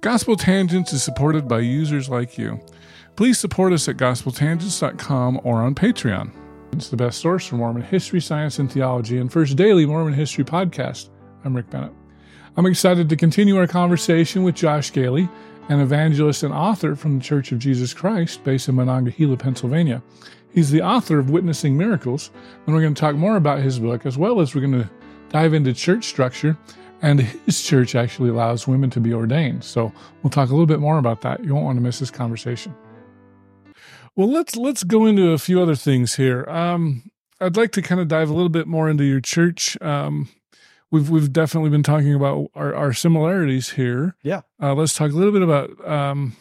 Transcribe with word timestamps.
Gospel 0.00 0.36
Tangents 0.36 0.92
is 0.92 1.02
supported 1.02 1.48
by 1.48 1.58
users 1.58 2.08
like 2.08 2.38
you. 2.38 2.60
Please 3.16 3.36
support 3.36 3.72
us 3.72 3.88
at 3.88 3.96
gospeltangents.com 3.96 5.40
or 5.42 5.60
on 5.60 5.74
Patreon. 5.74 6.30
It's 6.72 6.88
the 6.88 6.96
best 6.96 7.18
source 7.18 7.48
for 7.48 7.56
Mormon 7.56 7.82
history, 7.82 8.20
science, 8.20 8.60
and 8.60 8.70
theology, 8.70 9.18
and 9.18 9.32
first 9.32 9.56
daily 9.56 9.86
Mormon 9.86 10.14
history 10.14 10.44
podcast. 10.44 11.08
I'm 11.44 11.56
Rick 11.56 11.70
Bennett. 11.70 11.90
I'm 12.56 12.66
excited 12.66 13.08
to 13.08 13.16
continue 13.16 13.56
our 13.56 13.66
conversation 13.66 14.44
with 14.44 14.54
Josh 14.54 14.92
Gehly, 14.92 15.28
an 15.68 15.80
evangelist 15.80 16.44
and 16.44 16.54
author 16.54 16.94
from 16.94 17.18
the 17.18 17.24
Church 17.24 17.50
of 17.50 17.58
Jesus 17.58 17.92
Christ 17.92 18.44
based 18.44 18.68
in 18.68 18.76
Monongahela, 18.76 19.36
Pennsylvania. 19.36 20.00
He's 20.54 20.70
the 20.70 20.82
author 20.82 21.18
of 21.18 21.30
Witnessing 21.30 21.76
Miracles, 21.76 22.30
and 22.64 22.74
we're 22.74 22.82
going 22.82 22.94
to 22.94 23.00
talk 23.00 23.16
more 23.16 23.34
about 23.34 23.58
his 23.58 23.80
book 23.80 24.06
as 24.06 24.16
well 24.16 24.40
as 24.40 24.54
we're 24.54 24.60
going 24.60 24.80
to 24.80 24.90
dive 25.30 25.54
into 25.54 25.74
church 25.74 26.04
structure 26.04 26.56
and 27.02 27.20
his 27.20 27.62
church 27.62 27.94
actually 27.94 28.30
allows 28.30 28.66
women 28.66 28.90
to 28.90 29.00
be 29.00 29.12
ordained. 29.12 29.64
So 29.64 29.92
we'll 30.22 30.30
talk 30.30 30.48
a 30.48 30.52
little 30.52 30.66
bit 30.66 30.80
more 30.80 30.98
about 30.98 31.20
that. 31.22 31.44
You 31.44 31.54
won't 31.54 31.66
want 31.66 31.76
to 31.76 31.82
miss 31.82 31.98
this 31.98 32.10
conversation. 32.10 32.74
Well, 34.16 34.28
let's 34.30 34.56
let's 34.56 34.82
go 34.82 35.06
into 35.06 35.30
a 35.30 35.38
few 35.38 35.60
other 35.62 35.76
things 35.76 36.16
here. 36.16 36.44
Um, 36.48 37.10
I'd 37.40 37.56
like 37.56 37.70
to 37.72 37.82
kind 37.82 38.00
of 38.00 38.08
dive 38.08 38.28
a 38.30 38.32
little 38.34 38.48
bit 38.48 38.66
more 38.66 38.88
into 38.90 39.04
your 39.04 39.20
church. 39.20 39.80
Um, 39.80 40.28
we've 40.90 41.08
we've 41.08 41.32
definitely 41.32 41.70
been 41.70 41.84
talking 41.84 42.14
about 42.14 42.48
our, 42.54 42.74
our 42.74 42.92
similarities 42.92 43.70
here. 43.70 44.16
Yeah. 44.22 44.40
Uh, 44.60 44.74
let's 44.74 44.94
talk 44.94 45.12
a 45.12 45.14
little 45.14 45.32
bit 45.32 45.42
about 45.42 45.88
um, 45.88 46.36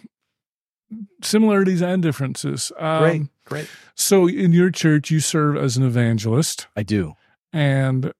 similarities 1.21 1.81
and 1.83 2.01
differences. 2.01 2.71
Um, 2.79 2.99
Great. 2.99 3.21
Great. 3.45 3.69
So, 3.95 4.27
in 4.27 4.51
your 4.53 4.71
church, 4.71 5.11
you 5.11 5.19
serve 5.19 5.55
as 5.55 5.77
an 5.77 5.83
evangelist, 5.83 6.67
I 6.75 6.83
do. 6.83 7.13
and 7.53 8.11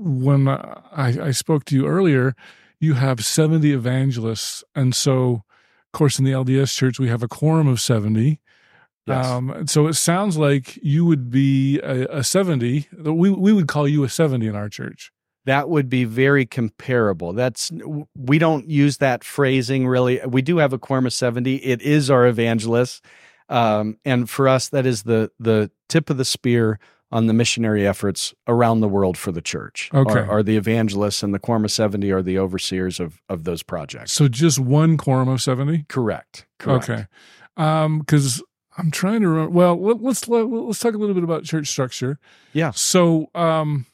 when 0.00 0.48
I, 0.48 1.28
I 1.28 1.30
spoke 1.32 1.64
to 1.66 1.76
you 1.76 1.86
earlier, 1.86 2.34
you 2.80 2.94
have 2.94 3.24
70 3.24 3.72
evangelists. 3.72 4.64
And 4.74 4.94
so, 4.94 5.44
of 5.86 5.92
course, 5.92 6.18
in 6.18 6.24
the 6.24 6.32
LDS 6.32 6.74
church, 6.74 6.98
we 6.98 7.08
have 7.08 7.22
a 7.22 7.28
quorum 7.28 7.68
of 7.68 7.80
70. 7.80 8.40
Yes. 9.06 9.26
Um, 9.26 9.66
so 9.66 9.86
it 9.86 9.94
sounds 9.94 10.36
like 10.36 10.78
you 10.82 11.04
would 11.04 11.30
be 11.30 11.78
a, 11.80 12.18
a 12.18 12.24
70. 12.24 12.88
We, 12.98 13.30
we 13.30 13.52
would 13.52 13.68
call 13.68 13.86
you 13.88 14.04
a 14.04 14.08
70 14.08 14.46
in 14.46 14.54
our 14.56 14.68
church. 14.68 15.10
that 15.46 15.68
would 15.68 15.88
be 15.88 16.04
very 16.04 16.46
comparable. 16.46 17.32
That's 17.32 17.72
we 18.14 18.38
don't 18.38 18.68
use 18.68 18.98
that 18.98 19.24
phrasing 19.24 19.86
really. 19.86 20.20
We 20.26 20.42
do 20.42 20.58
have 20.58 20.72
a 20.72 20.78
quorum 20.78 21.06
of 21.06 21.12
seventy. 21.12 21.56
It 21.56 21.80
is 21.82 22.10
our 22.10 22.26
evangelists, 22.26 23.00
um, 23.48 23.98
and 24.04 24.28
for 24.28 24.48
us, 24.48 24.68
that 24.68 24.86
is 24.86 25.04
the 25.04 25.30
the 25.40 25.70
tip 25.88 26.10
of 26.10 26.18
the 26.18 26.24
spear 26.24 26.78
on 27.12 27.26
the 27.26 27.32
missionary 27.32 27.86
efforts 27.86 28.34
around 28.46 28.80
the 28.80 28.88
world 28.88 29.18
for 29.18 29.32
the 29.32 29.40
church. 29.40 29.90
Okay. 29.92 30.20
are, 30.20 30.30
are 30.30 30.42
the 30.42 30.56
evangelists 30.56 31.22
and 31.22 31.34
the 31.34 31.38
quorum 31.38 31.64
of 31.64 31.72
seventy 31.72 32.10
are 32.10 32.22
the 32.22 32.38
overseers 32.38 33.00
of 33.00 33.20
of 33.28 33.44
those 33.44 33.62
projects. 33.62 34.12
So 34.12 34.28
just 34.28 34.58
one 34.58 34.96
quorum 34.96 35.28
of 35.28 35.42
70? 35.42 35.86
Correct. 35.88 36.46
Correct. 36.58 36.88
Okay. 36.88 37.06
Um, 37.56 38.02
cause 38.02 38.42
I'm 38.78 38.90
trying 38.90 39.20
to 39.22 39.28
remember. 39.28 39.50
Well, 39.50 39.80
let, 39.80 40.00
let's, 40.00 40.28
let, 40.28 40.48
let's 40.48 40.78
talk 40.78 40.94
a 40.94 40.98
little 40.98 41.14
bit 41.14 41.24
about 41.24 41.44
church 41.44 41.68
structure. 41.68 42.18
Yeah. 42.52 42.70
So, 42.70 43.28
um, 43.34 43.86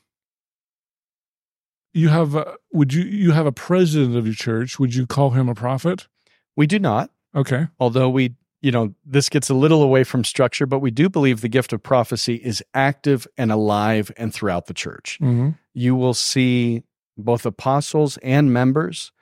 you 1.93 2.09
have, 2.11 2.35
a, 2.35 2.57
would 2.73 2.93
you, 2.93 3.03
you 3.03 3.33
have 3.33 3.47
a 3.47 3.53
president 3.53 4.17
of 4.17 4.27
your 4.27 4.35
church. 4.35 4.79
Would 4.79 4.95
you 4.95 5.07
call 5.07 5.31
him 5.31 5.49
a 5.49 5.55
prophet? 5.55 6.07
We 6.55 6.67
do 6.67 6.79
not. 6.79 7.11
Okay. 7.35 7.67
although 7.79 8.09
we 8.09 8.35
you 8.63 8.71
know 8.71 8.95
this 9.05 9.29
gets 9.29 9.51
a 9.51 9.55
little 9.55 9.83
away 9.83 10.03
from 10.05 10.25
structure 10.25 10.67
but 10.67 10.81
we 10.81 10.91
do 10.91 11.09
believe 11.09 11.41
the 11.41 11.49
gift 11.49 11.73
of 11.73 11.83
prophecy 11.83 12.37
is 12.37 12.63
active 12.75 13.27
and 13.37 13.53
alive 13.53 14.11
and 14.17 14.33
throughout 14.33 14.67
the 14.67 14.75
church. 14.75 15.19
Mm-hmm. 15.21 15.51
you 15.75 15.95
will 15.95 16.15
see 16.15 16.83
both 17.19 17.47
apostles 17.47 18.19
and 18.19 18.53
members 18.53 19.13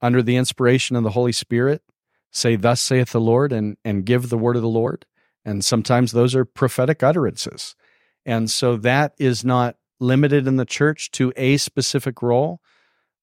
under 0.00 0.22
the 0.22 0.36
inspiration 0.36 0.96
of 0.96 1.02
the 1.02 1.10
holy 1.10 1.32
spirit 1.32 1.82
say 2.32 2.56
thus 2.56 2.80
saith 2.80 3.12
the 3.12 3.20
lord 3.20 3.52
and 3.52 3.76
and 3.84 4.04
give 4.04 4.28
the 4.28 4.38
word 4.38 4.56
of 4.56 4.62
the 4.62 4.68
lord. 4.68 5.06
And 5.44 5.64
sometimes 5.64 6.12
those 6.12 6.34
are 6.34 6.44
prophetic 6.44 7.02
utterances. 7.02 7.74
And 8.24 8.50
so 8.50 8.76
that 8.76 9.12
is 9.18 9.44
not 9.44 9.76
limited 9.98 10.46
in 10.46 10.56
the 10.56 10.64
church 10.64 11.10
to 11.12 11.32
a 11.36 11.56
specific 11.56 12.22
role. 12.22 12.60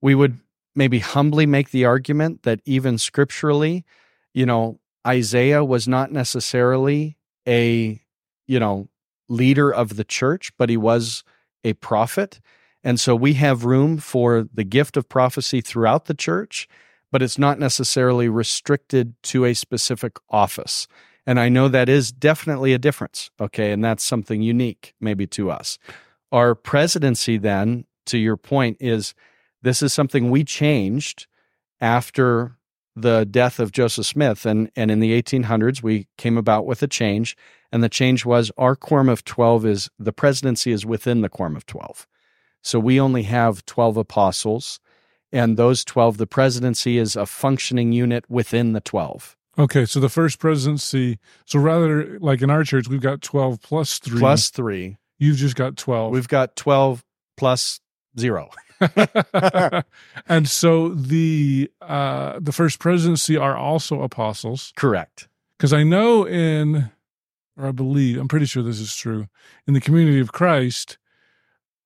We 0.02 0.16
would 0.16 0.40
maybe 0.76 1.00
humbly 1.00 1.46
make 1.46 1.72
the 1.72 1.86
argument 1.86 2.44
that 2.44 2.60
even 2.66 2.98
scripturally 2.98 3.86
you 4.34 4.46
know 4.46 4.80
Isaiah 5.08 5.64
was 5.64 5.88
not 5.88 6.12
necessarily 6.12 7.18
a, 7.48 8.02
you 8.48 8.60
know, 8.60 8.90
leader 9.28 9.74
of 9.74 9.96
the 9.96 10.04
church, 10.04 10.52
but 10.58 10.70
he 10.70 10.78
was 10.78 11.24
a 11.64 11.74
prophet. 11.74 12.40
And 12.84 13.00
so 13.00 13.16
we 13.16 13.34
have 13.34 13.66
room 13.66 13.98
for 13.98 14.48
the 14.54 14.64
gift 14.64 14.98
of 14.98 15.10
prophecy 15.10 15.62
throughout 15.62 16.06
the 16.06 16.14
church, 16.14 16.68
but 17.12 17.22
it's 17.22 17.38
not 17.38 17.60
necessarily 17.60 18.30
restricted 18.30 19.16
to 19.24 19.46
a 19.46 19.54
specific 19.54 20.18
office. 20.30 20.88
And 21.26 21.40
I 21.40 21.50
know 21.50 21.68
that 21.68 21.90
is 21.90 22.12
definitely 22.12 22.74
a 22.74 22.80
difference. 22.80 23.30
Okay. 23.40 23.72
And 23.72 23.84
that's 23.84 24.04
something 24.04 24.42
unique 24.42 24.96
maybe 25.00 25.28
to 25.28 25.52
us. 25.52 25.78
Our 26.32 26.56
presidency, 26.56 27.38
then, 27.38 27.86
to 28.06 28.18
your 28.18 28.38
point, 28.38 28.78
is 28.80 29.14
this 29.62 29.82
is 29.82 29.94
something 29.94 30.30
we 30.30 30.44
changed 30.44 31.28
after 31.82 32.56
the 33.02 33.26
death 33.26 33.60
of 33.60 33.72
Joseph 33.72 34.06
Smith. 34.06 34.46
And, 34.46 34.72
and 34.76 34.92
in 34.92 35.00
the 35.00 35.22
1800s, 35.22 35.82
we 35.84 36.08
came 36.18 36.38
about 36.38 36.66
with 36.66 36.82
a 36.84 36.88
change. 36.88 37.38
And 37.72 37.84
the 37.84 37.90
change 37.90 38.26
was 38.26 38.52
our 38.58 38.76
quorum 38.76 39.10
of 39.10 39.24
12 39.24 39.66
is 39.66 39.90
the 40.00 40.14
presidency 40.14 40.72
is 40.72 40.86
within 40.86 41.22
the 41.22 41.30
quorum 41.30 41.56
of 41.56 41.66
12. 41.66 42.08
So 42.62 42.80
we 42.80 43.00
only 43.00 43.24
have 43.24 43.66
12 43.66 43.98
apostles. 43.98 44.80
And 45.32 45.58
those 45.58 45.86
12, 45.86 46.18
the 46.18 46.28
presidency 46.28 46.98
is 46.98 47.16
a 47.16 47.26
functioning 47.26 47.92
unit 47.92 48.26
within 48.30 48.74
the 48.74 48.82
12. 48.82 49.38
Okay. 49.58 49.86
So 49.86 50.00
the 50.00 50.10
first 50.10 50.40
presidency, 50.40 51.20
so 51.46 51.60
rather 51.60 52.18
like 52.20 52.42
in 52.42 52.50
our 52.50 52.64
church, 52.64 52.88
we've 52.88 53.02
got 53.02 53.22
12 53.22 53.62
plus 53.62 54.00
three. 54.00 54.20
Plus 54.20 54.50
three. 54.50 54.98
You've 55.20 55.38
just 55.38 55.56
got 55.56 55.76
12. 55.76 56.12
We've 56.12 56.28
got 56.28 56.56
12 56.56 57.04
plus 57.38 57.82
zero. 58.18 58.50
and 60.28 60.48
so 60.48 60.90
the 60.90 61.70
uh 61.82 62.40
the 62.40 62.54
first 62.54 62.80
presidency 62.80 63.36
are 63.36 63.58
also 63.58 64.02
apostles 64.02 64.72
Correct. 64.78 65.28
because 65.58 65.74
i 65.74 65.84
know 65.84 66.26
in 66.26 66.90
or 67.58 67.68
i 67.68 67.72
believe 67.74 68.18
i'm 68.18 68.30
pretty 68.30 68.46
sure 68.46 68.64
this 68.64 68.80
is 68.80 68.96
true 68.96 69.28
in 69.68 69.74
the 69.74 69.82
community 69.82 70.22
of 70.22 70.32
christ 70.32 70.98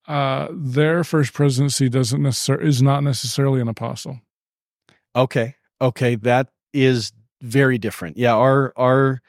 uh 0.07 0.47
their 0.51 1.03
first 1.03 1.33
presidency 1.33 1.89
doesn't 1.89 2.21
necessarily 2.21 2.69
is 2.69 2.83
not 2.83 3.01
necessarily 3.03 3.59
an 3.59 3.67
apostle 3.67 4.19
Okay. 5.15 5.55
Okay. 5.79 6.15
That 6.15 6.49
is 6.73 7.11
very 7.41 7.77
different. 7.77 8.17
Yeah. 8.17 8.33
Our, 8.33 8.73
our 8.75 9.21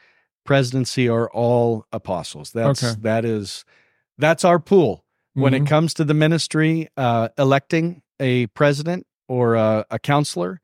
presidency 0.45 1.11
are 1.11 1.29
all 1.31 1.85
apostles. 1.93 2.53
That's, 2.53 2.83
Okay. 2.83 2.95
that 3.03 3.27
is, 3.27 3.67
that's 4.17 4.45
our 4.47 4.59
pool. 4.59 5.04
When 5.35 5.53
Mhm. 5.53 5.63
it 5.63 5.67
comes 5.69 5.95
to 5.95 6.05
the 6.05 6.15
ministry, 6.15 6.89
uh, 6.97 7.29
electing 7.37 8.03
a 8.21 8.47
president 8.49 9.07
or 9.29 9.55
a, 9.57 9.85
a 9.91 9.99
counselor, 9.99 10.61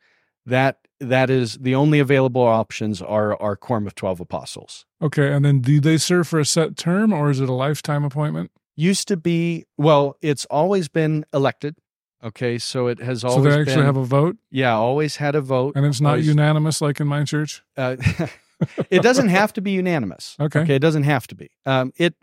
that, 0.46 0.78
that 1.00 1.28
is 1.30 1.58
the 1.58 1.74
only 1.74 1.98
available 1.98 2.42
options 2.42 3.02
are 3.02 3.40
our 3.42 3.56
quorum 3.56 3.86
of 3.86 3.94
12 3.94 4.20
apostles. 4.20 4.86
okay 5.02 5.32
and 5.32 5.44
then 5.44 5.60
do 5.60 5.80
they 5.80 5.96
serve 5.96 6.28
for 6.28 6.38
a 6.38 6.44
set 6.44 6.76
term 6.76 7.12
or 7.12 7.30
is 7.30 7.40
it 7.40 7.48
a 7.48 7.52
lifetime 7.52 8.04
appointment 8.04 8.50
Used 8.76 9.08
to 9.08 9.16
be, 9.16 9.66
well, 9.76 10.16
it's 10.22 10.46
always 10.46 10.88
been 10.88 11.24
elected. 11.34 11.76
Okay. 12.24 12.56
So 12.58 12.86
it 12.86 12.98
has 13.00 13.24
always 13.24 13.44
so 13.44 13.50
they 13.50 13.60
actually 13.60 13.76
been, 13.76 13.84
have 13.84 13.96
a 13.98 14.04
vote 14.04 14.36
yeah, 14.50 14.72
always 14.74 15.16
had 15.16 15.34
a 15.34 15.40
vote. 15.42 15.74
and 15.76 15.84
it's 15.84 16.00
not 16.00 16.10
Always- 16.10 16.26
unanimous 16.28 16.80
like 16.80 17.00
in 17.00 17.06
my 17.06 17.24
church 17.24 17.62
Uh, 17.76 17.96
it 18.90 19.02
doesn't 19.02 19.28
have 19.28 19.52
to 19.54 19.60
be 19.60 19.72
unanimous. 19.72 20.36
Okay. 20.40 20.60
Okay. 20.60 20.74
It 20.76 20.80
doesn't 20.80 21.02
have 21.04 21.26
to 21.28 21.34
be. 21.34 21.50
Um, 21.66 21.92
it. 21.96 22.14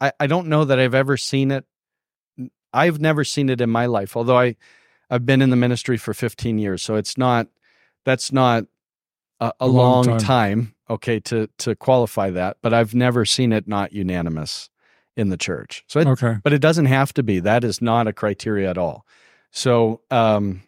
I, 0.00 0.12
I 0.20 0.26
don't 0.28 0.46
know 0.48 0.64
that 0.64 0.78
I've 0.78 0.94
ever 0.94 1.16
seen 1.16 1.50
it. 1.50 1.64
I've 2.72 3.00
never 3.00 3.24
seen 3.24 3.48
it 3.48 3.60
in 3.60 3.70
my 3.70 3.86
life. 3.86 4.16
Although 4.16 4.38
I, 4.38 4.56
I've 5.10 5.26
been 5.26 5.42
in 5.42 5.50
the 5.50 5.56
ministry 5.56 5.96
for 5.96 6.14
15 6.14 6.58
years, 6.58 6.82
so 6.82 6.96
it's 6.96 7.16
not. 7.16 7.48
That's 8.04 8.32
not 8.32 8.64
a, 9.40 9.46
a, 9.46 9.52
A 9.60 9.66
long 9.66 10.06
long, 10.06 10.18
time. 10.18 10.20
time. 10.20 10.74
Okay, 10.90 11.20
to 11.20 11.48
to 11.58 11.74
qualify 11.76 12.30
that, 12.30 12.56
but 12.62 12.72
I've 12.72 12.94
never 12.94 13.24
seen 13.24 13.52
it 13.52 13.68
not 13.68 13.92
unanimous 13.92 14.70
in 15.16 15.28
the 15.28 15.36
church. 15.36 15.84
So, 15.88 16.00
it, 16.00 16.06
okay 16.06 16.36
but 16.42 16.52
it 16.52 16.60
doesn't 16.60 16.86
have 16.86 17.12
to 17.14 17.22
be. 17.22 17.40
That 17.40 17.64
is 17.64 17.82
not 17.82 18.06
a 18.06 18.12
criteria 18.12 18.70
at 18.70 18.78
all. 18.78 19.04
So, 19.50 20.00
um, 20.10 20.62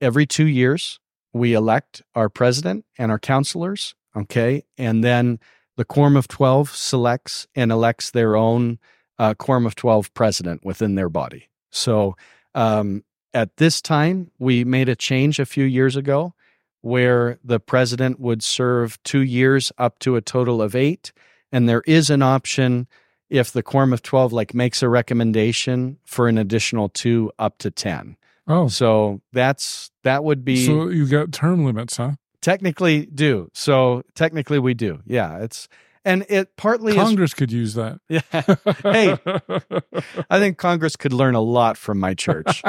every 0.00 0.26
two 0.26 0.46
years, 0.46 0.98
we 1.32 1.54
elect 1.54 2.02
our 2.14 2.28
president 2.28 2.84
and 2.98 3.10
our 3.10 3.18
counselors. 3.18 3.94
Okay. 4.16 4.64
And 4.76 5.04
then 5.04 5.38
the 5.76 5.84
Quorum 5.84 6.16
of 6.16 6.26
12 6.28 6.74
selects 6.74 7.46
and 7.54 7.70
elects 7.70 8.10
their 8.10 8.34
own 8.36 8.78
uh, 9.18 9.34
Quorum 9.34 9.66
of 9.66 9.74
12 9.74 10.12
president 10.14 10.64
within 10.64 10.94
their 10.94 11.08
body. 11.08 11.48
So 11.70 12.16
um, 12.54 13.04
at 13.34 13.56
this 13.56 13.80
time, 13.82 14.30
we 14.38 14.64
made 14.64 14.88
a 14.88 14.96
change 14.96 15.38
a 15.38 15.46
few 15.46 15.64
years 15.64 15.96
ago 15.96 16.34
where 16.80 17.38
the 17.44 17.58
president 17.60 18.20
would 18.20 18.42
serve 18.42 19.02
two 19.02 19.20
years 19.20 19.72
up 19.78 19.98
to 20.00 20.16
a 20.16 20.20
total 20.20 20.62
of 20.62 20.74
eight. 20.74 21.12
And 21.50 21.68
there 21.68 21.82
is 21.86 22.10
an 22.10 22.22
option 22.22 22.86
if 23.28 23.52
the 23.52 23.62
quorum 23.62 23.92
of 23.92 24.02
12 24.02 24.32
like 24.32 24.54
makes 24.54 24.82
a 24.82 24.88
recommendation 24.88 25.98
for 26.04 26.28
an 26.28 26.38
additional 26.38 26.88
two 26.88 27.32
up 27.38 27.58
to 27.58 27.70
10. 27.70 28.16
Oh, 28.46 28.68
So 28.68 29.20
that's 29.32 29.90
that 30.04 30.24
would 30.24 30.44
be 30.44 30.64
so 30.64 30.88
you 30.88 31.06
got 31.06 31.32
term 31.32 31.66
limits, 31.66 31.96
huh? 31.98 32.12
technically 32.40 33.04
do. 33.06 33.50
So 33.52 34.02
technically 34.14 34.58
we 34.58 34.72
do. 34.72 35.00
Yeah, 35.04 35.38
it's 35.38 35.68
and 36.08 36.24
it 36.30 36.56
partly 36.56 36.94
Congress 36.94 37.34
could 37.34 37.52
use 37.52 37.74
that. 37.74 38.00
yeah. 38.08 38.20
hey, 38.82 39.18
I 40.30 40.38
think 40.38 40.56
Congress 40.56 40.96
could 40.96 41.12
learn 41.12 41.34
a 41.34 41.40
lot 41.40 41.76
from 41.76 42.00
my 42.00 42.14
church. 42.14 42.62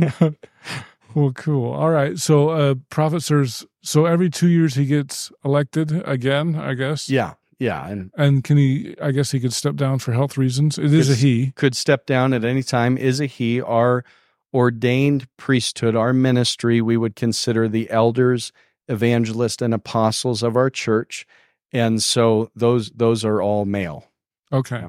well, 1.15 1.33
cool. 1.35 1.73
All 1.73 1.91
right. 1.91 2.17
So, 2.17 2.51
uh, 2.51 2.77
prophet 2.91 3.23
serves. 3.23 3.67
So 3.83 4.07
every 4.07 4.31
two 4.31 4.49
years 4.49 4.77
he 4.77 4.87
gets 4.87 5.33
elected 5.45 5.91
again, 6.07 6.55
I 6.55 6.75
guess. 6.75 7.11
yeah. 7.11 7.35
Yeah, 7.59 7.87
and 7.87 8.11
And 8.17 8.43
can 8.43 8.57
he? 8.57 8.97
I 9.01 9.13
guess 9.13 9.31
he 9.31 9.39
could 9.39 9.53
step 9.53 9.77
down 9.77 10.01
for 10.01 10.11
health 10.11 10.37
reasons. 10.37 10.79
It 10.79 10.93
is 10.93 11.09
a 11.09 11.15
he. 11.15 11.53
could 11.53 11.77
step 11.77 12.07
down 12.07 12.33
at 12.33 12.45
any 12.45 12.65
time 12.65 12.99
is 12.99 13.21
a 13.21 13.27
he. 13.27 13.61
Our 13.61 14.05
ordained 14.53 15.29
priesthood, 15.37 15.95
our 15.95 16.13
ministry, 16.13 16.81
we 16.81 16.97
would 16.97 17.15
consider 17.15 17.69
the 17.69 17.89
elders, 17.89 18.51
evangelists, 18.89 19.63
and 19.63 19.73
apostles 19.75 20.43
of 20.43 20.57
our 20.57 20.71
church. 20.71 21.27
And 21.73 22.03
so 22.03 22.51
those 22.55 22.91
those 22.91 23.25
are 23.25 23.41
all 23.41 23.65
male. 23.65 24.07
Okay. 24.53 24.85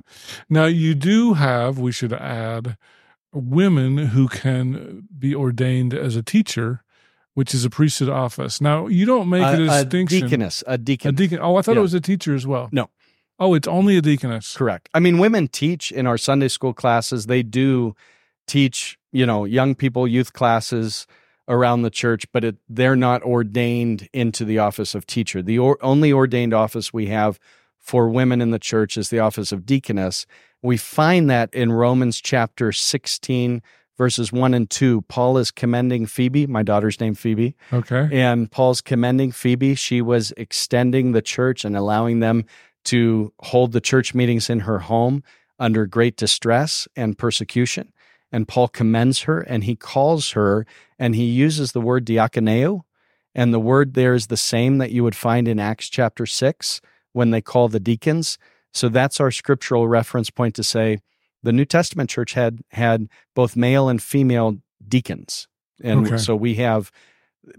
Now 0.49 0.65
you 0.65 0.93
do 0.95 1.33
have. 1.33 1.79
We 1.79 1.91
should 1.91 2.13
add 2.13 2.77
women 3.31 3.97
who 3.97 4.27
can 4.27 5.07
be 5.17 5.33
ordained 5.33 5.93
as 5.93 6.15
a 6.15 6.21
teacher, 6.21 6.83
which 7.33 7.53
is 7.53 7.63
a 7.65 7.69
priesthood 7.69 8.09
office. 8.09 8.59
Now 8.59 8.87
you 8.87 9.05
don't 9.05 9.29
make 9.29 9.41
a, 9.41 9.45
a, 9.45 9.81
a 9.81 9.83
distinction. 9.85 10.21
deaconess, 10.27 10.63
a 10.67 10.77
deacon. 10.77 11.09
A 11.09 11.11
deacon. 11.13 11.15
deacon. 11.15 11.39
Oh, 11.41 11.55
I 11.55 11.61
thought 11.61 11.73
Yeah. 11.75 11.79
it 11.79 11.83
was 11.83 11.93
a 11.93 12.01
teacher 12.01 12.35
as 12.35 12.45
well. 12.45 12.69
No. 12.71 12.89
Oh, 13.39 13.55
it's 13.55 13.67
only 13.67 13.97
a 13.97 14.01
deaconess. 14.01 14.55
Correct. 14.55 14.89
I 14.93 14.99
mean, 14.99 15.17
women 15.17 15.47
teach 15.47 15.91
in 15.91 16.05
our 16.05 16.17
Sunday 16.17 16.47
school 16.49 16.73
classes. 16.73 17.25
They 17.25 17.41
do 17.41 17.95
teach, 18.45 18.97
you 19.11 19.25
know, 19.25 19.45
young 19.45 19.73
people, 19.73 20.07
youth 20.07 20.33
classes 20.33 21.07
around 21.47 21.81
the 21.81 21.89
church, 21.89 22.25
but 22.31 22.43
it, 22.43 22.55
they're 22.69 22.95
not 22.95 23.21
ordained 23.23 24.07
into 24.13 24.45
the 24.45 24.59
office 24.59 24.95
of 24.95 25.05
teacher. 25.05 25.41
The 25.41 25.59
or, 25.59 25.77
only 25.81 26.11
ordained 26.13 26.53
office 26.53 26.93
we 26.93 27.07
have 27.07 27.39
for 27.79 28.07
women 28.09 28.41
in 28.41 28.51
the 28.51 28.59
church 28.59 28.97
is 28.97 29.09
the 29.09 29.19
office 29.19 29.51
of 29.51 29.65
deaconess. 29.65 30.25
We 30.61 30.77
find 30.77 31.29
that 31.29 31.53
in 31.53 31.73
Romans 31.73 32.21
chapter 32.21 32.71
16, 32.71 33.61
verses 33.97 34.31
1 34.31 34.53
and 34.53 34.69
2. 34.69 35.01
Paul 35.03 35.37
is 35.37 35.51
commending 35.51 36.05
Phoebe, 36.05 36.47
my 36.47 36.63
daughter's 36.63 36.99
name 36.99 37.13
Phoebe, 37.13 37.55
Okay. 37.73 38.07
and 38.11 38.49
Paul's 38.49 38.79
commending 38.81 39.31
Phoebe. 39.31 39.75
She 39.75 40.01
was 40.01 40.31
extending 40.37 41.11
the 41.11 41.21
church 41.21 41.65
and 41.65 41.75
allowing 41.75 42.19
them 42.21 42.45
to 42.85 43.33
hold 43.39 43.73
the 43.73 43.81
church 43.81 44.13
meetings 44.13 44.49
in 44.49 44.61
her 44.61 44.79
home 44.79 45.23
under 45.59 45.85
great 45.85 46.15
distress 46.17 46.87
and 46.95 47.17
persecution. 47.17 47.91
And 48.33 48.47
Paul 48.47 48.67
commends 48.67 49.21
her 49.21 49.39
and 49.41 49.63
he 49.63 49.75
calls 49.75 50.31
her 50.31 50.65
and 50.99 51.15
he 51.15 51.25
uses 51.25 51.71
the 51.71 51.79
word 51.81 52.05
diakoneo. 52.05 52.81
And 53.35 53.53
the 53.53 53.59
word 53.59 53.93
there 53.93 54.15
is 54.15 54.27
the 54.27 54.37
same 54.37 54.79
that 54.79 54.91
you 54.91 55.03
would 55.03 55.15
find 55.15 55.47
in 55.47 55.59
Acts 55.59 55.87
chapter 55.87 56.25
6 56.25 56.81
when 57.13 57.29
they 57.29 57.41
call 57.41 57.69
the 57.69 57.79
deacons. 57.79 58.37
So 58.73 58.89
that's 58.89 59.19
our 59.21 59.31
scriptural 59.31 59.87
reference 59.87 60.31
point 60.31 60.55
to 60.55 60.63
say 60.63 60.97
the 61.43 61.53
New 61.53 61.65
Testament 61.65 62.09
church 62.09 62.33
had 62.33 62.61
had 62.71 63.07
both 63.35 63.55
male 63.55 63.87
and 63.87 64.01
female 64.01 64.57
deacons. 64.87 65.47
And 65.83 66.07
Okay. 66.07 66.17
so 66.17 66.35
we 66.35 66.55
have 66.55 66.91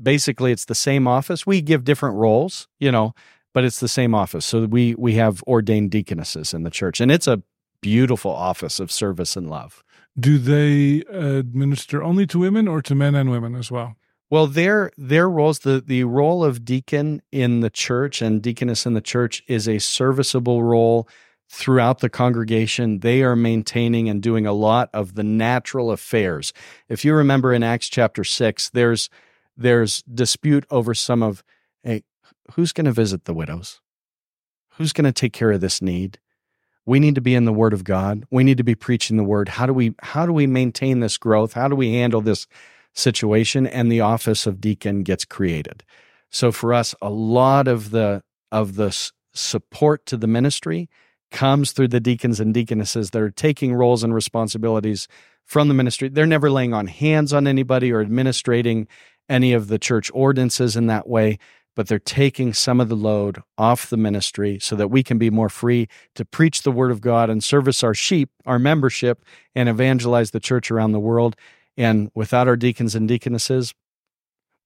basically 0.03 0.50
it's 0.50 0.65
the 0.65 0.75
same 0.75 1.06
office. 1.06 1.47
We 1.47 1.61
give 1.62 1.85
different 1.85 2.17
roles, 2.17 2.67
you 2.81 2.91
know, 2.91 3.15
but 3.53 3.65
it's 3.65 3.81
the 3.81 3.88
same 3.88 4.15
office. 4.15 4.44
So 4.44 4.65
we 4.67 4.94
we 4.97 5.15
have 5.15 5.43
ordained 5.44 5.93
deaconesses 5.93 6.53
in 6.53 6.65
the 6.65 6.70
church, 6.70 7.00
and 7.00 7.12
it's 7.12 7.29
a 7.29 7.43
beautiful 7.81 8.32
office 8.32 8.81
of 8.81 8.91
service 8.91 9.37
and 9.37 9.49
love. 9.49 9.85
Do 10.19 10.38
they 10.38 11.02
administer 11.11 12.02
only 12.02 12.26
to 12.28 12.38
women 12.38 12.69
or 12.69 12.81
to 12.82 12.94
men 12.94 13.14
and 13.14 13.31
women 13.31 13.55
as 13.56 13.70
well? 13.70 13.96
Well, 14.31 14.46
their 14.46 14.90
their 14.96 15.28
roles 15.28 15.61
the 15.61 15.82
the 15.84 16.05
role 16.05 16.44
of 16.44 16.64
deacon 16.64 17.22
in 17.31 17.61
the 17.61 17.70
church 17.70 18.22
and 18.22 18.43
deaconess 18.43 18.87
in 18.87 18.94
the 18.94 19.00
church 19.00 19.43
is 19.46 19.69
a 19.69 19.78
serviceable 19.78 20.62
role 20.62 21.08
throughout 21.49 22.00
the 22.00 22.08
congregation. 22.08 23.00
They 23.00 23.22
are 23.22 23.37
maintaining 23.37 24.08
and 24.08 24.22
doing 24.22 24.46
a 24.46 24.52
lot 24.52 24.90
of 24.93 25.14
the 25.14 25.22
natural 25.22 25.90
affairs. 25.90 26.52
If 26.88 27.05
you 27.05 27.14
remember 27.14 27.52
in 27.52 27.62
Acts 27.62 27.88
chapter 27.88 28.25
6, 28.25 28.70
there's 28.70 29.10
there's 29.56 30.02
dispute 30.02 30.64
over 30.70 30.94
some 30.94 31.22
of 31.22 31.44
hey, 31.82 32.02
who's 32.52 32.72
going 32.72 32.87
to 32.87 32.93
visit 32.93 33.25
the 33.25 33.34
widows? 33.34 33.81
Who's 34.76 34.93
going 34.93 35.05
to 35.05 35.12
take 35.12 35.32
care 35.32 35.52
of 35.52 35.60
this 35.60 35.81
need? 35.81 36.19
We 36.86 37.00
need 37.00 37.14
to 37.14 37.20
be 37.20 37.34
in 37.34 37.44
the 37.44 37.52
word 37.52 37.72
of 37.72 37.84
God. 37.84 38.25
We 38.31 38.44
need 38.44 38.58
to 38.58 38.64
be 38.64 38.75
preaching 38.75 39.16
the 39.16 39.25
word. 39.25 39.48
How 39.48 39.66
do 39.66 39.72
we 39.72 39.94
how 40.02 40.26
do 40.26 40.32
we 40.32 40.46
maintain 40.46 41.00
this 41.00 41.16
growth? 41.16 41.54
How 41.54 41.69
do 41.69 41.76
we 41.76 41.94
handle 41.94 42.20
this 42.20 42.46
situation 42.94 43.66
and 43.66 43.90
the 43.90 44.00
office 44.00 44.46
of 44.46 44.60
deacon 44.60 45.02
gets 45.02 45.25
created. 45.25 45.84
So 46.31 46.52
for 46.52 46.72
us 46.72 46.94
a 47.02 47.10
lot 47.10 47.69
of 47.69 47.90
the 47.90 48.22
of 48.50 48.76
the 48.76 49.10
support 49.32 50.06
to 50.06 50.16
the 50.16 50.28
ministry 50.28 50.88
comes 51.31 51.72
through 51.72 51.88
the 51.88 52.00
deacons 52.00 52.38
and 52.38 52.54
deaconesses 52.54 53.10
that 53.10 53.20
are 53.20 53.31
taking 53.31 53.75
roles 53.75 54.04
and 54.04 54.14
responsibilities 54.14 55.08
from 55.44 55.66
the 55.66 55.75
ministry. 55.75 56.08
They're 56.08 56.26
never 56.26 56.50
laying 56.50 56.72
on 56.72 56.86
hands 56.86 57.32
on 57.32 57.48
anybody 57.48 57.92
or 57.92 58.00
administrating 58.00 58.86
any 59.28 59.52
of 59.52 59.66
the 59.66 59.78
church 59.78 60.10
ordinances 60.14 60.76
in 60.76 60.86
that 60.86 61.08
way, 61.08 61.38
but 61.75 61.88
they're 61.88 61.99
taking 61.99 62.53
some 62.53 62.81
of 62.81 62.88
the 62.88 62.97
load 62.97 63.43
off 63.59 63.88
the 63.91 63.97
ministry 63.97 64.59
so 64.61 64.76
that 64.76 64.88
we 64.88 65.03
can 65.03 65.19
be 65.19 65.31
more 65.31 65.49
free 65.49 65.88
to 66.15 66.25
preach 66.25 66.62
the 66.62 66.73
word 66.73 66.91
of 66.91 67.00
God 67.00 67.31
and 67.31 67.43
service 67.43 67.82
our 67.82 67.94
sheep, 67.94 68.31
our 68.47 68.59
membership, 68.59 69.25
and 69.55 69.69
evangelize 69.69 70.31
the 70.31 70.41
church 70.41 70.71
around 70.71 70.93
the 70.93 71.00
world. 71.00 71.37
And 71.76 72.11
without 72.15 72.49
our 72.49 72.56
deacons 72.56 72.94
and 72.94 73.09
deaconesses, 73.09 73.75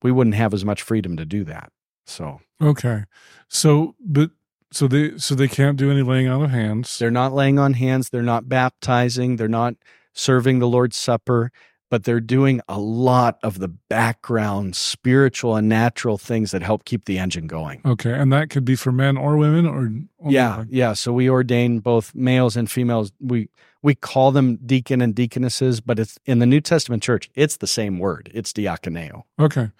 we 0.03 0.13
wouldn't 0.13 0.37
have 0.37 0.53
as 0.53 0.65
much 0.65 0.83
freedom 0.83 1.17
to 1.17 1.25
do 1.25 1.45
that. 1.45 1.73
So 2.07 2.41
Okay. 2.61 3.05
So, 3.49 3.95
but 4.01 4.31
so 4.73 4.89
they 4.89 5.17
so 5.19 5.35
they 5.35 5.49
can't 5.49 5.79
do 5.79 5.91
any 5.91 6.03
laying 6.03 6.29
on 6.29 6.43
of 6.43 6.51
hands. 6.51 6.99
they're 6.99 7.11
not 7.11 7.33
laying 7.33 7.59
on 7.59 7.75
hands, 7.75 8.11
they're 8.11 8.23
not 8.23 8.49
baptizing, 8.49 9.37
they're 9.37 9.49
not 9.49 9.75
serving 10.13 10.59
the 10.59 10.69
Lord's 10.69 10.97
Supper, 10.97 11.51
but 11.91 12.05
they're 12.05 12.21
doing 12.21 12.61
a 12.69 12.79
lot 12.79 13.39
of 13.43 13.59
the 13.59 13.69
background 13.69 14.77
spiritual 14.77 15.57
and 15.57 15.69
natural 15.69 16.19
things 16.19 16.51
that 16.51 16.63
help 16.63 16.85
keep 16.85 17.05
the 17.05 17.19
engine 17.19 17.47
going. 17.47 17.81
Okay, 17.85 18.13
and 18.13 18.33
that 18.33 18.51
could 18.51 18.65
be 18.65 18.77
for 18.77 18.93
men 18.93 19.17
or 19.17 19.37
women 19.37 19.67
or 19.67 19.91
Yeah, 20.31 20.65
yeah. 20.69 20.93
So 20.93 21.13
we 21.13 21.29
ordain 21.29 21.81
both 21.81 22.15
males 22.15 22.57
and 22.57 22.71
females. 22.71 23.13
We 23.21 23.49
we 23.83 23.95
call 23.95 24.33
them 24.33 24.57
deacon 24.57 25.01
and 25.01 25.15
deaconesses, 25.15 25.81
but 25.81 25.99
it's 25.99 26.19
in 26.27 26.41
the 26.41 26.47
New 26.47 26.61
Testament 26.61 27.03
church. 27.03 27.31
It's 27.35 27.59
the 27.59 27.67
same 27.67 27.99
word. 27.99 28.31
It's 28.35 28.53
diakoneo. 28.53 29.23
Okay. 29.39 29.71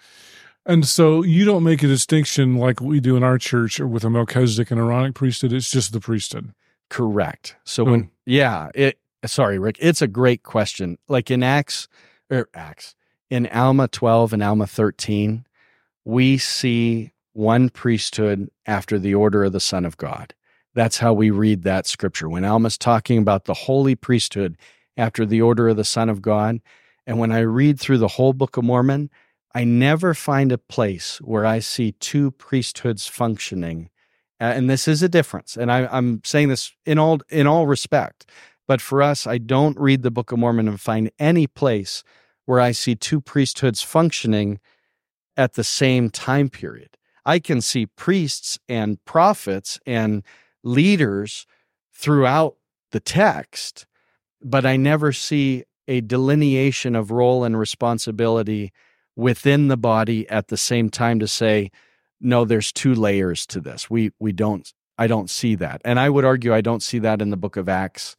And 0.65 0.85
so 0.85 1.23
you 1.23 1.45
don't 1.45 1.63
make 1.63 1.81
a 1.83 1.87
distinction 1.87 2.55
like 2.55 2.79
we 2.79 2.99
do 2.99 3.17
in 3.17 3.23
our 3.23 3.37
church 3.37 3.79
or 3.79 3.87
with 3.87 4.03
a 4.03 4.09
Melchizedek 4.09 4.69
and 4.71 4.79
Aaronic 4.79 5.15
priesthood. 5.15 5.51
It's 5.51 5.71
just 5.71 5.93
the 5.93 5.99
priesthood. 5.99 6.53
Correct. 6.89 7.55
So 7.63 7.83
when 7.83 7.99
Hmm. 8.01 8.07
yeah, 8.25 8.69
it 8.75 8.98
sorry, 9.25 9.59
Rick, 9.59 9.77
it's 9.79 10.01
a 10.01 10.07
great 10.07 10.43
question. 10.43 10.97
Like 11.07 11.31
in 11.31 11.43
Acts 11.43 11.87
or 12.29 12.49
Acts 12.53 12.95
in 13.29 13.47
Alma 13.47 13.87
12 13.87 14.33
and 14.33 14.43
Alma 14.43 14.67
13, 14.67 15.45
we 16.05 16.37
see 16.37 17.11
one 17.33 17.69
priesthood 17.69 18.49
after 18.65 18.97
the 18.97 19.15
order 19.15 19.43
of 19.43 19.53
the 19.53 19.59
Son 19.59 19.85
of 19.85 19.97
God. 19.97 20.33
That's 20.73 20.97
how 20.97 21.13
we 21.13 21.29
read 21.29 21.63
that 21.63 21.87
scripture. 21.87 22.29
When 22.29 22.45
Alma's 22.45 22.77
talking 22.77 23.17
about 23.17 23.45
the 23.45 23.53
holy 23.53 23.95
priesthood 23.95 24.57
after 24.97 25.25
the 25.25 25.41
order 25.41 25.69
of 25.69 25.77
the 25.77 25.83
Son 25.83 26.09
of 26.09 26.21
God, 26.21 26.59
and 27.05 27.19
when 27.19 27.31
I 27.31 27.39
read 27.39 27.79
through 27.79 27.97
the 27.97 28.07
whole 28.07 28.33
Book 28.33 28.57
of 28.57 28.63
Mormon, 28.63 29.09
I 29.53 29.63
never 29.63 30.13
find 30.13 30.51
a 30.51 30.57
place 30.57 31.19
where 31.21 31.45
I 31.45 31.59
see 31.59 31.93
two 31.93 32.31
priesthoods 32.31 33.07
functioning 33.07 33.89
and 34.39 34.69
this 34.69 34.87
is 34.87 35.03
a 35.03 35.09
difference. 35.09 35.57
And 35.57 35.71
I, 35.71 35.87
I'm 35.91 36.21
saying 36.23 36.49
this 36.49 36.71
in 36.85 36.97
all 36.97 37.19
in 37.29 37.47
all 37.47 37.67
respect. 37.67 38.29
But 38.69 38.81
for 38.81 39.01
us, 39.01 39.25
I 39.25 39.39
don't 39.39 39.79
read 39.79 40.03
the 40.03 40.11
Book 40.11 40.31
of 40.31 40.37
Mormon 40.37 40.67
and 40.67 40.79
find 40.79 41.09
any 41.17 41.47
place 41.47 42.03
where 42.45 42.59
I 42.59 42.71
see 42.71 42.93
two 42.93 43.19
priesthoods 43.19 43.81
functioning 43.81 44.59
at 45.35 45.53
the 45.53 45.63
same 45.63 46.11
time 46.11 46.49
period. 46.49 46.95
I 47.25 47.39
can 47.39 47.61
see 47.61 47.87
priests 47.87 48.59
and 48.69 49.03
prophets 49.05 49.79
and 49.87 50.21
leaders 50.63 51.47
throughout 51.91 52.57
the 52.91 52.99
text, 52.99 53.87
but 54.39 54.67
I 54.67 54.77
never 54.77 55.13
see 55.13 55.63
a 55.87 56.01
delineation 56.01 56.95
of 56.95 57.09
role 57.09 57.43
and 57.43 57.57
responsibility 57.57 58.71
within 59.15 59.67
the 59.67 59.77
body 59.77 60.29
at 60.29 60.49
the 60.49 60.57
same 60.57 60.91
time 60.91 61.17
to 61.21 61.27
say, 61.27 61.71
no, 62.21 62.45
there's 62.45 62.71
two 62.71 62.93
layers 62.93 63.47
to 63.47 63.61
this. 63.61 63.89
We 63.89 64.11
we 64.19 64.31
don't 64.31 64.71
I 64.99 65.07
don't 65.07 65.31
see 65.31 65.55
that. 65.55 65.81
And 65.83 65.99
I 65.99 66.11
would 66.11 66.23
argue 66.23 66.53
I 66.53 66.61
don't 66.61 66.83
see 66.83 66.99
that 66.99 67.19
in 67.19 67.31
the 67.31 67.37
book 67.37 67.57
of 67.57 67.67
Acts 67.67 68.15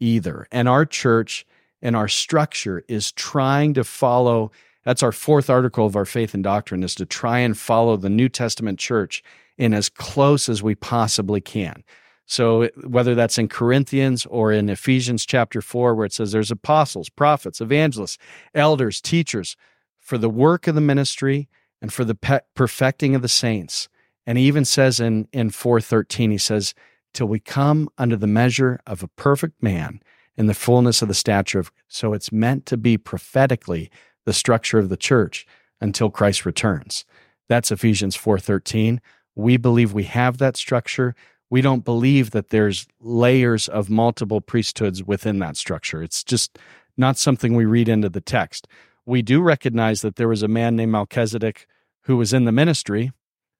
either. 0.00 0.46
And 0.50 0.68
our 0.68 0.84
church 0.84 1.46
and 1.82 1.94
our 1.94 2.08
structure 2.08 2.84
is 2.88 3.12
trying 3.12 3.74
to 3.74 3.84
follow 3.84 4.50
that's 4.84 5.02
our 5.02 5.12
fourth 5.12 5.48
article 5.48 5.86
of 5.86 5.96
our 5.96 6.04
faith 6.04 6.34
and 6.34 6.44
doctrine 6.44 6.82
is 6.82 6.94
to 6.96 7.06
try 7.06 7.38
and 7.38 7.56
follow 7.56 7.96
the 7.96 8.10
New 8.10 8.28
Testament 8.28 8.78
church 8.78 9.22
in 9.56 9.72
as 9.72 9.88
close 9.88 10.48
as 10.48 10.62
we 10.62 10.74
possibly 10.74 11.40
can. 11.40 11.82
So 12.26 12.68
whether 12.86 13.14
that's 13.14 13.38
in 13.38 13.48
Corinthians 13.48 14.26
or 14.26 14.52
in 14.52 14.68
Ephesians 14.68 15.26
chapter 15.26 15.60
4 15.60 15.94
where 15.94 16.06
it 16.06 16.12
says 16.12 16.32
there's 16.32 16.50
apostles, 16.50 17.08
prophets, 17.08 17.60
evangelists, 17.60 18.18
elders, 18.54 19.00
teachers 19.00 19.56
for 19.98 20.18
the 20.18 20.30
work 20.30 20.66
of 20.66 20.74
the 20.74 20.80
ministry 20.80 21.48
and 21.82 21.92
for 21.92 22.04
the 22.04 22.42
perfecting 22.54 23.14
of 23.14 23.22
the 23.22 23.28
saints. 23.28 23.88
And 24.26 24.38
he 24.38 24.44
even 24.44 24.64
says 24.64 25.00
in 25.00 25.28
in 25.32 25.50
413 25.50 26.30
he 26.30 26.38
says 26.38 26.74
till 27.14 27.26
we 27.26 27.40
come 27.40 27.88
under 27.96 28.16
the 28.16 28.26
measure 28.26 28.80
of 28.86 29.02
a 29.02 29.08
perfect 29.08 29.62
man 29.62 30.00
in 30.36 30.46
the 30.46 30.54
fullness 30.54 31.00
of 31.00 31.08
the 31.08 31.14
stature 31.14 31.60
of 31.60 31.72
so 31.88 32.12
it's 32.12 32.32
meant 32.32 32.66
to 32.66 32.76
be 32.76 32.98
prophetically 32.98 33.90
the 34.26 34.32
structure 34.32 34.78
of 34.78 34.88
the 34.88 34.96
church 34.96 35.46
until 35.80 36.10
Christ 36.10 36.44
returns. 36.44 37.04
That's 37.48 37.70
Ephesians 37.70 38.16
4:13. 38.16 39.00
We 39.34 39.56
believe 39.56 39.92
we 39.92 40.04
have 40.04 40.38
that 40.38 40.56
structure. 40.56 41.14
We 41.50 41.60
don't 41.60 41.84
believe 41.84 42.30
that 42.30 42.50
there's 42.50 42.86
layers 43.00 43.68
of 43.68 43.90
multiple 43.90 44.40
priesthoods 44.40 45.04
within 45.04 45.38
that 45.40 45.56
structure. 45.56 46.02
It's 46.02 46.24
just 46.24 46.58
not 46.96 47.18
something 47.18 47.54
we 47.54 47.64
read 47.64 47.88
into 47.88 48.08
the 48.08 48.20
text. 48.20 48.66
We 49.06 49.22
do 49.22 49.42
recognize 49.42 50.00
that 50.00 50.16
there 50.16 50.28
was 50.28 50.42
a 50.42 50.48
man 50.48 50.76
named 50.76 50.92
Melchizedek 50.92 51.66
who 52.02 52.16
was 52.16 52.32
in 52.32 52.44
the 52.44 52.52
ministry. 52.52 53.12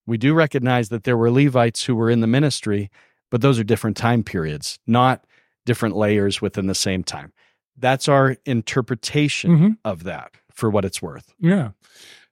We 0.06 0.16
do 0.16 0.34
recognize 0.34 0.88
that 0.88 1.04
there 1.04 1.16
were 1.16 1.30
Levites 1.30 1.84
who 1.84 1.94
were 1.94 2.10
in 2.10 2.20
the 2.20 2.26
ministry, 2.26 2.90
but 3.34 3.40
those 3.40 3.58
are 3.58 3.64
different 3.64 3.96
time 3.96 4.22
periods, 4.22 4.78
not 4.86 5.24
different 5.66 5.96
layers 5.96 6.40
within 6.40 6.68
the 6.68 6.74
same 6.74 7.02
time. 7.02 7.32
That's 7.76 8.06
our 8.08 8.36
interpretation 8.46 9.50
Mm-hmm. 9.50 9.68
of 9.84 10.04
that 10.04 10.30
for 10.52 10.70
what 10.70 10.84
it's 10.84 11.02
worth. 11.02 11.34
Yeah. 11.40 11.70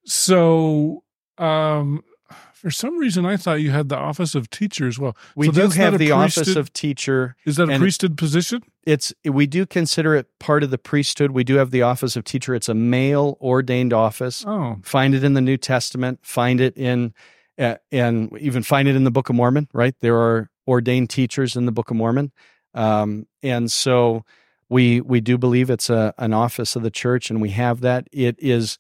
So, 0.04 1.02
um, 1.38 2.04
for 2.52 2.70
some 2.70 2.98
reason, 2.98 3.26
I 3.26 3.36
thought 3.36 3.54
you 3.54 3.72
had 3.72 3.88
the 3.88 3.96
office 3.96 4.36
of 4.36 4.48
teacher 4.48 4.86
as 4.86 4.96
well. 4.96 5.16
We 5.34 5.46
So 5.46 5.52
do 5.52 5.68
have 5.70 5.98
the 5.98 6.12
office 6.12 6.54
of 6.54 6.72
teacher. 6.72 7.34
Is 7.44 7.56
that 7.56 7.68
a 7.68 7.78
priesthood 7.80 8.16
position? 8.16 8.62
It's 8.86 9.12
we 9.24 9.48
do 9.48 9.66
consider 9.66 10.14
it 10.14 10.28
part 10.38 10.62
of 10.62 10.70
the 10.70 10.78
priesthood. 10.78 11.32
We 11.32 11.42
do 11.42 11.56
have 11.56 11.72
the 11.72 11.82
office 11.82 12.14
of 12.14 12.22
teacher. 12.22 12.54
It's 12.54 12.68
a 12.68 12.74
male 12.74 13.36
ordained 13.40 13.92
office. 13.92 14.44
Oh, 14.46 14.76
Find 14.84 15.16
it 15.16 15.24
in 15.24 15.34
the 15.34 15.40
New 15.40 15.56
Testament. 15.56 16.20
Find 16.22 16.60
it 16.60 16.76
in, 16.76 17.12
uh, 17.58 17.78
and 17.90 18.30
even 18.38 18.62
find 18.62 18.86
it 18.86 18.94
in 18.94 19.02
the 19.02 19.10
Book 19.10 19.28
of 19.28 19.34
Mormon. 19.34 19.66
Right, 19.72 19.96
there 19.98 20.16
are 20.16 20.48
ordained 20.66 21.10
teachers 21.10 21.56
in 21.56 21.66
the 21.66 21.72
Book 21.72 21.90
of 21.90 21.96
Mormon, 21.96 22.32
um, 22.74 23.26
and 23.42 23.70
so 23.70 24.24
we 24.68 25.00
we 25.00 25.20
do 25.20 25.36
believe 25.36 25.70
it's 25.70 25.90
a 25.90 26.14
an 26.18 26.32
office 26.32 26.76
of 26.76 26.82
the 26.82 26.90
church, 26.90 27.30
and 27.30 27.40
we 27.40 27.50
have 27.50 27.80
that. 27.80 28.08
It 28.12 28.36
is. 28.38 28.78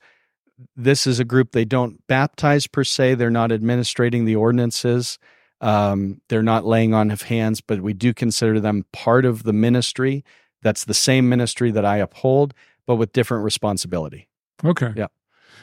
This 0.76 1.06
is 1.06 1.18
a 1.18 1.24
group 1.24 1.52
they 1.52 1.64
don't 1.64 2.06
baptize 2.06 2.66
per 2.68 2.84
se. 2.84 3.14
They're 3.14 3.30
not 3.30 3.50
administrating 3.50 4.26
the 4.26 4.36
ordinances. 4.36 5.18
Um, 5.60 6.20
they're 6.28 6.42
not 6.42 6.64
laying 6.64 6.92
on 6.92 7.10
of 7.10 7.22
hands, 7.22 7.60
but 7.60 7.80
we 7.80 7.94
do 7.94 8.12
consider 8.14 8.60
them 8.60 8.84
part 8.92 9.24
of 9.24 9.44
the 9.44 9.52
ministry. 9.52 10.24
That's 10.62 10.84
the 10.84 10.94
same 10.94 11.28
ministry 11.28 11.70
that 11.70 11.84
I 11.84 11.98
uphold, 11.98 12.54
but 12.86 12.96
with 12.96 13.12
different 13.12 13.44
responsibility. 13.44 14.28
okay. 14.64 14.92
Yeah. 14.96 15.06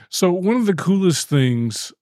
So, 0.10 0.32
one 0.32 0.56
of 0.56 0.66
the 0.66 0.74
coolest 0.74 1.28
things, 1.28 1.94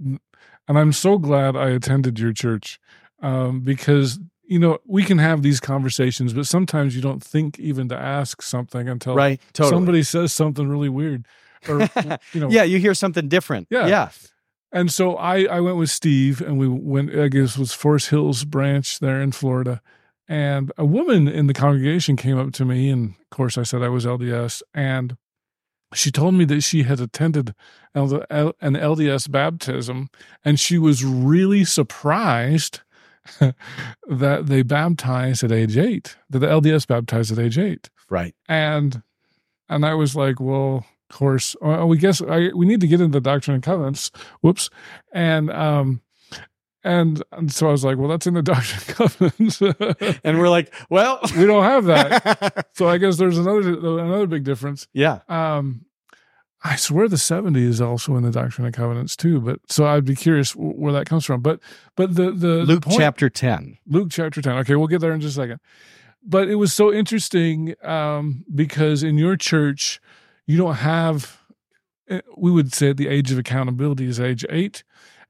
and 0.00 0.20
I'm 0.68 0.92
so 0.92 1.18
glad 1.18 1.56
I 1.56 1.70
attended 1.70 2.18
your 2.18 2.32
church 2.32 2.80
um, 3.20 3.60
because, 3.60 4.18
you 4.42 4.58
know, 4.58 4.78
we 4.86 5.02
can 5.04 5.18
have 5.18 5.42
these 5.42 5.60
conversations, 5.60 6.32
but 6.32 6.46
sometimes 6.46 6.94
you 6.94 7.02
don't 7.02 7.22
think 7.22 7.58
even 7.58 7.88
to 7.88 7.96
ask 7.96 8.42
something 8.42 8.88
until 8.88 9.14
Right? 9.14 9.40
Totally. 9.52 9.76
somebody 9.76 10.02
says 10.02 10.32
something 10.32 10.68
really 10.68 10.88
weird. 10.88 11.26
Or, 11.68 11.80
you 12.32 12.40
know, 12.40 12.50
yeah, 12.50 12.64
you 12.64 12.78
hear 12.78 12.94
something 12.94 13.28
different. 13.28 13.68
Yeah. 13.70 13.86
Yeah. 13.86 14.08
And 14.72 14.92
so 14.92 15.14
I, 15.16 15.44
I 15.44 15.60
went 15.60 15.76
with 15.76 15.90
Steve 15.90 16.40
and 16.40 16.58
we 16.58 16.66
went, 16.68 17.14
I 17.14 17.28
guess 17.28 17.56
it 17.56 17.60
was 17.60 17.72
Forest 17.72 18.10
Hills 18.10 18.44
branch 18.44 18.98
there 18.98 19.22
in 19.22 19.30
Florida. 19.30 19.80
And 20.26 20.72
a 20.76 20.84
woman 20.84 21.28
in 21.28 21.46
the 21.46 21.54
congregation 21.54 22.16
came 22.16 22.38
up 22.38 22.52
to 22.54 22.64
me. 22.64 22.90
And 22.90 23.10
of 23.10 23.30
course, 23.30 23.56
I 23.56 23.62
said 23.62 23.82
I 23.82 23.88
was 23.88 24.04
LDS. 24.04 24.62
And 24.74 25.16
she 25.94 26.10
told 26.10 26.34
me 26.34 26.44
that 26.46 26.62
she 26.62 26.82
had 26.82 26.98
attended 26.98 27.54
an 27.94 28.08
LDS 28.08 29.30
baptism 29.30 30.10
and 30.44 30.58
she 30.58 30.76
was 30.76 31.04
really 31.04 31.64
surprised 31.64 32.80
that 33.40 34.42
they 34.46 34.62
baptized 34.62 35.42
at 35.44 35.52
age 35.52 35.76
eight, 35.76 36.16
that 36.30 36.40
the 36.40 36.46
LDS 36.46 36.86
baptized 36.86 37.32
at 37.32 37.38
age 37.38 37.58
eight 37.58 37.90
Right. 38.10 38.34
and 38.48 39.02
and 39.68 39.86
I 39.86 39.94
was 39.94 40.14
like, 40.14 40.40
well, 40.40 40.84
of 41.10 41.16
course, 41.16 41.56
uh, 41.64 41.86
we 41.86 41.96
guess 41.96 42.20
I, 42.20 42.50
we 42.54 42.66
need 42.66 42.80
to 42.82 42.86
get 42.86 43.00
into 43.00 43.16
the 43.16 43.20
Doctrine 43.20 43.54
and 43.54 43.62
Covenants. 43.62 44.10
Whoops, 44.42 44.68
and 45.12 45.50
um, 45.50 46.02
and, 46.82 47.22
and 47.32 47.50
so 47.50 47.68
I 47.68 47.72
was 47.72 47.82
like, 47.82 47.96
well, 47.96 48.08
that's 48.08 48.26
in 48.26 48.34
the 48.34 48.42
Doctrine 48.52 48.82
and 48.86 48.96
Covenants. 48.96 50.20
And 50.24 50.38
we're 50.38 50.50
like, 50.50 50.72
well, 50.90 51.18
we 51.36 51.46
don't 51.46 51.64
have 51.64 51.86
that, 51.86 52.66
so 52.74 52.88
I 52.88 52.98
guess 52.98 53.16
there's 53.16 53.38
another 53.38 53.72
another 53.98 54.26
big 54.26 54.44
difference. 54.44 54.86
yeah. 54.92 55.20
Um, 55.30 55.86
I 56.66 56.76
swear 56.76 57.08
the 57.08 57.18
70 57.18 57.62
is 57.62 57.80
also 57.80 58.16
in 58.16 58.22
the 58.22 58.30
Doctrine 58.30 58.64
and 58.64 58.74
Covenants 58.74 59.16
too, 59.16 59.38
but 59.40 59.60
so 59.68 59.84
I'd 59.86 60.06
be 60.06 60.14
curious 60.16 60.52
where 60.56 60.92
that 60.94 61.04
comes 61.06 61.24
from. 61.26 61.42
But 61.42 61.60
but 61.94 62.14
the 62.14 62.30
the 62.30 62.64
the 62.64 62.64
Luke 62.64 62.84
point- 62.84 62.96
chapter 62.98 63.28
10. 63.28 63.76
Luke 63.86 64.08
chapter 64.10 64.40
10. 64.40 64.56
Okay, 64.58 64.74
we'll 64.74 64.86
get 64.88 65.00
there 65.02 65.12
in 65.12 65.20
just 65.20 65.36
a 65.36 65.40
second. 65.42 65.60
But 66.26 66.48
it 66.48 66.54
was 66.54 66.72
so 66.72 66.90
interesting 66.92 67.74
um, 67.84 68.44
because 68.54 69.02
in 69.02 69.18
your 69.18 69.36
church, 69.36 70.00
you 70.46 70.56
don't 70.56 70.76
have, 70.76 71.38
eh, 72.08 72.22
we 72.38 72.50
would 72.50 72.72
say 72.72 72.94
the 72.94 73.08
age 73.08 73.30
of 73.30 73.36
accountability 73.38 74.06
is 74.06 74.18
age 74.18 74.42
eight. 74.48 74.84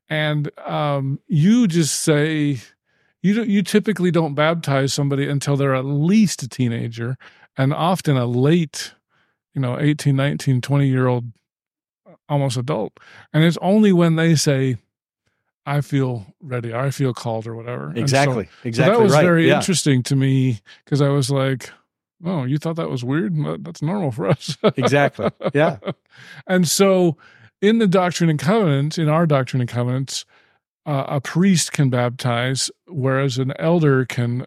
And 0.09 0.57
um, 0.61 1.19
you 1.27 1.67
just 1.67 2.01
say, 2.03 2.61
you, 3.23 3.35
don't- 3.35 3.49
you 3.49 3.63
typically 3.65 4.13
don't 4.13 4.35
baptize 4.35 4.95
somebody 4.95 5.29
until 5.29 5.57
they're 5.57 5.75
at 5.75 5.85
least 5.85 6.45
a 6.45 6.49
teenager 6.49 7.17
and 7.57 7.75
often 7.75 8.17
a 8.17 8.27
late, 8.27 8.93
you 9.55 9.61
know, 9.61 9.79
18, 9.79 10.15
19, 10.17 10.61
20 10.61 10.87
year 10.87 11.07
old, 11.07 11.33
almost 12.29 12.57
adult. 12.57 12.99
And 13.33 13.45
it's 13.45 13.59
only 13.61 13.93
when 13.93 14.17
they 14.17 14.35
say, 14.35 14.77
I 15.67 15.81
feel 15.81 16.27
ready, 16.43 16.75
I 16.75 16.91
feel 16.91 17.15
called, 17.15 17.47
or 17.47 17.55
whatever. 17.55 17.87
And 17.87 17.97
so- 17.97 18.03
Exactly. 18.03 18.45
so 18.45 18.69
exactly 18.69 18.97
that 18.97 19.03
was 19.03 19.13
right. 19.13 19.25
very 19.25 19.49
yeah. 19.49 19.57
interesting 19.57 20.03
to 20.05 20.17
me 20.17 20.61
because 20.85 21.01
I 21.01 21.09
was 21.09 21.31
like, 21.31 21.71
"Oh, 22.23 22.45
you 22.45 22.59
thought 22.59 22.77
that 22.77 22.91
was 22.91 23.03
weird? 23.03 23.35
That's 23.65 23.81
normal 23.81 24.11
for 24.11 24.29
us." 24.29 24.59
Exactly. 24.77 25.31
Yeah. 25.55 25.79
and 26.47 26.69
so, 26.69 27.17
in 27.63 27.79
the 27.79 27.87
Doctrine 27.87 28.29
and 28.29 28.39
Covenants, 28.39 28.99
in 28.99 29.09
our 29.09 29.27
Doctrine 29.27 29.63
and 29.63 29.71
Covenants, 29.71 30.27
uh, 30.85 31.05
a 31.09 31.21
priest 31.21 31.73
can 31.73 31.89
baptize, 31.89 32.71
whereas 32.87 33.39
an 33.39 33.55
elder 33.59 34.05
can 34.05 34.45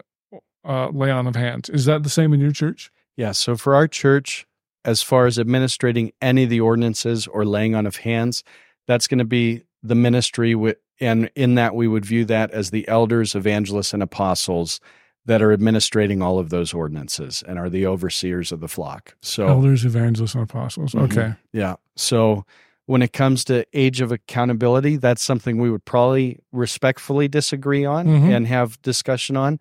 uh, 0.63 0.89
lay 0.89 1.09
on 1.09 1.25
of 1.25 1.35
hands. 1.35 1.67
Is 1.69 1.85
that 1.85 2.03
the 2.03 2.09
same 2.09 2.31
in 2.31 2.39
your 2.39 2.51
church? 2.51 2.91
Yeah. 3.15 3.31
So 3.31 3.57
for 3.57 3.73
our 3.73 3.87
church, 3.87 4.45
as 4.88 5.03
far 5.03 5.27
as 5.27 5.38
administrating 5.38 6.12
any 6.22 6.46
of 6.46 6.50
the 6.50 6.62
ordinances 6.62 7.27
or 7.27 7.46
laying 7.46 7.75
on 7.75 7.86
of 7.86 7.98
hands, 7.98 8.44
that's 8.88 9.06
going 9.08 9.20
to 9.20 9.25
be 9.25 9.62
the 9.84 9.94
ministry. 9.96 10.56
And 11.00 11.29
in 11.36 11.56
that, 11.56 11.75
we 11.75 11.88
would 11.88 12.06
view 12.06 12.25
that 12.25 12.50
as 12.51 12.72
the 12.72 12.88
elders, 12.88 13.36
evangelists, 13.36 13.94
and 13.94 14.01
apostles 14.01 14.79
that 15.25 15.41
are 15.41 15.51
administrating 15.51 16.22
all 16.22 16.39
of 16.39 16.50
those 16.50 16.74
ordinances 16.74 17.44
and 17.46 17.60
are 17.60 17.70
the 17.70 17.86
overseers 17.86 18.53
of 18.53 18.62
the 18.62 18.70
flock. 18.70 19.15
So 19.22 19.46
Elders, 19.48 19.84
evangelists, 19.84 20.36
and 20.36 20.44
apostles. 20.46 20.94
Mhm. 20.94 21.01
Okay. 21.01 21.34
Yeah. 21.51 21.75
So 21.98 22.46
when 22.86 23.01
it 23.01 23.12
comes 23.12 23.44
to 23.46 23.65
age 23.74 24.00
of 24.00 24.13
accountability, 24.13 24.96
that's 24.96 25.22
something 25.22 25.58
we 25.60 25.70
would 25.70 25.84
probably 25.84 26.39
respectfully 26.53 27.27
disagree 27.27 27.84
on 27.84 28.08
Mhm. 28.08 28.34
and 28.34 28.48
have 28.48 28.82
discussion 28.82 29.36
on. 29.36 29.60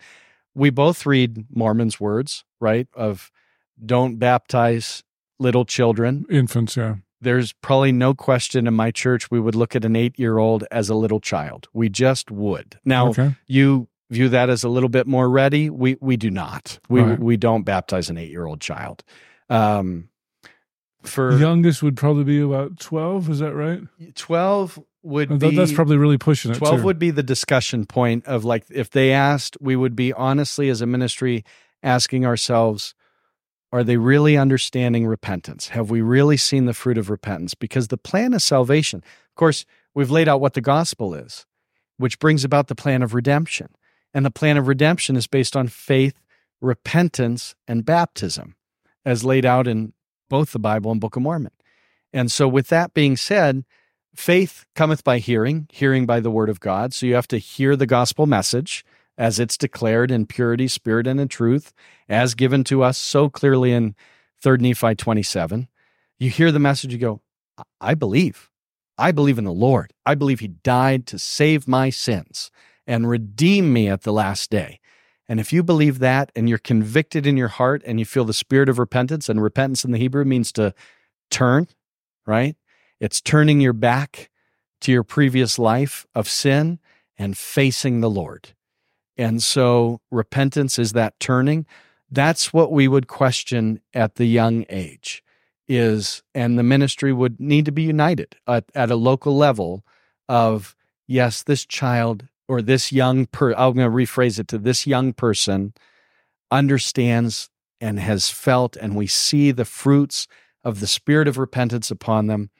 We 0.54 0.70
both 0.70 1.04
read 1.04 1.46
Mormon's 1.52 1.98
words, 1.98 2.44
right? 2.60 2.86
Of 2.94 3.32
don't 3.84 4.18
baptize 4.20 5.02
little 5.38 5.64
children. 5.64 6.26
Infants. 6.30 6.76
Yeah. 6.76 6.96
There's 7.20 7.52
probably 7.54 7.92
no 7.92 8.14
question 8.14 8.66
in 8.66 8.74
my 8.74 8.90
church 8.90 9.30
we 9.30 9.40
would 9.40 9.54
look 9.54 9.74
at 9.74 9.84
an 9.84 9.96
eight 9.96 10.18
year 10.18 10.38
old 10.38 10.64
as 10.70 10.88
a 10.88 10.94
little 10.94 11.20
child. 11.20 11.68
We 11.72 11.88
just 11.88 12.30
would. 12.30 12.78
Now, 12.84 13.08
okay. 13.08 13.34
you 13.46 13.88
view 14.10 14.28
that 14.28 14.50
as 14.50 14.64
a 14.64 14.68
little 14.68 14.88
bit 14.88 15.06
more 15.06 15.28
ready. 15.28 15.70
We 15.70 15.96
we 16.00 16.16
do 16.16 16.30
not. 16.30 16.78
We 16.88 17.00
Right. 17.00 17.18
we 17.18 17.36
don't 17.36 17.62
baptize 17.64 18.10
an 18.10 18.18
eight 18.18 18.30
year 18.30 18.46
old 18.46 18.60
child. 18.60 19.02
Um, 19.48 20.08
for 21.02 21.34
The 21.34 21.40
youngest 21.40 21.82
would 21.82 21.96
probably 21.96 22.24
be 22.24 22.40
about 22.40 22.78
twelve. 22.78 23.30
Is 23.30 23.38
that 23.38 23.54
right? 23.54 23.80
12 24.14 24.78
would 25.02 25.38
be 25.38 25.54
that's 25.54 25.72
probably 25.72 25.96
really 25.96 26.18
pushing 26.18 26.50
it. 26.50 26.56
12 26.56 26.78
too. 26.78 26.84
would 26.84 26.98
be 26.98 27.10
the 27.10 27.22
discussion 27.22 27.86
point 27.86 28.26
of 28.26 28.44
like 28.44 28.64
if 28.70 28.90
they 28.90 29.12
asked 29.12 29.56
we 29.60 29.76
would 29.76 29.94
be 29.94 30.12
honestly 30.12 30.68
as 30.68 30.80
a 30.80 30.86
ministry 30.86 31.44
asking 31.82 32.26
ourselves 32.26 32.94
Are 33.72 33.82
they 33.82 33.96
really 33.96 34.36
understanding 34.36 35.06
repentance? 35.06 35.68
Have 35.68 35.90
we 35.90 36.00
really 36.00 36.36
seen 36.36 36.66
the 36.66 36.74
fruit 36.74 36.98
of 36.98 37.10
repentance? 37.10 37.54
Because 37.54 37.88
the 37.88 37.98
plan 37.98 38.32
of 38.32 38.42
salvation, 38.42 39.02
of 39.04 39.34
course, 39.34 39.66
we've 39.94 40.10
laid 40.10 40.28
out 40.28 40.40
what 40.40 40.54
the 40.54 40.60
gospel 40.60 41.14
is, 41.14 41.46
which 41.96 42.18
brings 42.18 42.44
about 42.44 42.68
the 42.68 42.74
plan 42.74 43.02
of 43.02 43.14
redemption. 43.14 43.68
And 44.14 44.24
the 44.24 44.30
plan 44.30 44.56
of 44.56 44.68
redemption 44.68 45.16
is 45.16 45.26
based 45.26 45.56
on 45.56 45.68
faith, 45.68 46.14
repentance, 46.60 47.54
and 47.66 47.84
baptism, 47.84 48.54
as 49.04 49.24
laid 49.24 49.44
out 49.44 49.66
in 49.66 49.92
both 50.30 50.52
the 50.52 50.58
Bible 50.58 50.90
and 50.90 51.00
Book 51.00 51.16
of 51.16 51.22
Mormon. 51.22 51.52
And 52.12 52.30
so, 52.30 52.48
with 52.48 52.68
that 52.68 52.94
being 52.94 53.16
said, 53.16 53.64
faith 54.14 54.64
cometh 54.74 55.04
by 55.04 55.18
hearing, 55.18 55.68
hearing 55.70 56.06
by 56.06 56.20
the 56.20 56.30
word 56.30 56.48
of 56.48 56.60
God. 56.60 56.94
So, 56.94 57.04
you 57.04 57.14
have 57.14 57.28
to 57.28 57.38
hear 57.38 57.76
the 57.76 57.84
gospel 57.84 58.26
message 58.26 58.84
as 59.18 59.38
it's 59.38 59.56
declared 59.56 60.10
in 60.10 60.26
purity, 60.26 60.68
spirit, 60.68 61.06
and 61.06 61.20
in 61.20 61.28
truth, 61.28 61.72
as 62.08 62.34
given 62.34 62.64
to 62.64 62.82
us 62.82 62.98
so 62.98 63.28
clearly 63.28 63.72
in 63.72 63.94
3rd 64.42 64.60
Nephi 64.60 64.94
27. 64.94 65.68
You 66.18 66.30
hear 66.30 66.52
the 66.52 66.58
message, 66.58 66.92
you 66.92 66.98
go, 66.98 67.20
I 67.80 67.94
believe. 67.94 68.50
I 68.98 69.12
believe 69.12 69.38
in 69.38 69.44
the 69.44 69.52
Lord. 69.52 69.92
I 70.04 70.14
believe 70.14 70.40
he 70.40 70.48
died 70.48 71.06
to 71.08 71.18
save 71.18 71.68
my 71.68 71.90
sins 71.90 72.50
and 72.86 73.08
redeem 73.08 73.72
me 73.72 73.88
at 73.88 74.02
the 74.02 74.12
last 74.12 74.50
day. 74.50 74.80
And 75.28 75.40
if 75.40 75.52
you 75.52 75.62
believe 75.62 75.98
that 75.98 76.30
and 76.36 76.48
you're 76.48 76.58
convicted 76.58 77.26
in 77.26 77.36
your 77.36 77.48
heart 77.48 77.82
and 77.84 77.98
you 77.98 78.04
feel 78.04 78.24
the 78.24 78.32
spirit 78.32 78.68
of 78.68 78.78
repentance, 78.78 79.28
and 79.28 79.42
repentance 79.42 79.84
in 79.84 79.90
the 79.90 79.98
Hebrew 79.98 80.24
means 80.24 80.52
to 80.52 80.72
turn, 81.30 81.66
right? 82.26 82.56
It's 83.00 83.20
turning 83.20 83.60
your 83.60 83.72
back 83.72 84.30
to 84.82 84.92
your 84.92 85.02
previous 85.02 85.58
life 85.58 86.06
of 86.14 86.28
sin 86.28 86.78
and 87.18 87.36
facing 87.36 88.00
the 88.00 88.10
Lord. 88.10 88.54
And 89.16 89.42
so 89.42 90.00
repentance 90.10 90.78
is 90.78 90.92
that 90.92 91.18
turning. 91.20 91.66
That's 92.10 92.52
what 92.52 92.70
we 92.70 92.88
would 92.88 93.08
question 93.08 93.80
at 93.94 94.16
the 94.16 94.26
young 94.26 94.64
age 94.68 95.22
is, 95.68 96.22
and 96.34 96.58
the 96.58 96.62
ministry 96.62 97.12
would 97.12 97.40
need 97.40 97.64
to 97.64 97.72
be 97.72 97.82
united 97.82 98.36
at, 98.46 98.64
at 98.74 98.90
a 98.90 98.96
local 98.96 99.36
level 99.36 99.84
of, 100.28 100.76
yes, 101.08 101.42
this 101.42 101.66
child 101.66 102.28
or 102.48 102.62
this 102.62 102.92
young 102.92 103.26
per 103.26 103.52
I'm 103.54 103.74
going 103.74 103.90
to 103.90 103.96
rephrase 103.96 104.38
it 104.38 104.48
to 104.48 104.58
this 104.58 104.86
young 104.86 105.12
person 105.12 105.74
understands 106.50 107.50
and 107.80 107.98
has 107.98 108.30
felt 108.30 108.76
and 108.76 108.94
we 108.94 109.06
see 109.06 109.50
the 109.50 109.64
fruits 109.64 110.28
of 110.64 110.80
the 110.80 110.86
spirit 110.86 111.28
of 111.28 111.38
repentance 111.38 111.90
upon 111.90 112.26
them 112.26 112.50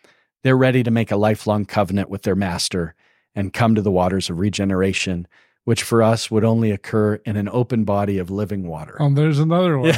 they're 0.42 0.56
ready 0.56 0.82
to 0.82 0.90
make 0.90 1.10
a 1.10 1.16
lifelong 1.16 1.64
covenant 1.64 2.08
with 2.08 2.22
their 2.22 2.34
master 2.34 2.94
and 3.34 3.52
come 3.52 3.75
to 3.75 3.82
the 3.82 3.90
waters 3.90 4.28
of 4.28 4.38
regeneration 4.38 5.26
which 5.66 5.82
for 5.82 6.00
us 6.00 6.30
would 6.30 6.44
only 6.44 6.70
occur 6.70 7.16
in 7.26 7.37
an 7.37 7.49
open 7.49 7.82
body 7.82 8.18
of 8.18 8.30
living 8.30 8.68
water. 8.68 8.96
Oh, 9.00 9.12
there's 9.12 9.40
another 9.40 9.76
one. 9.76 9.90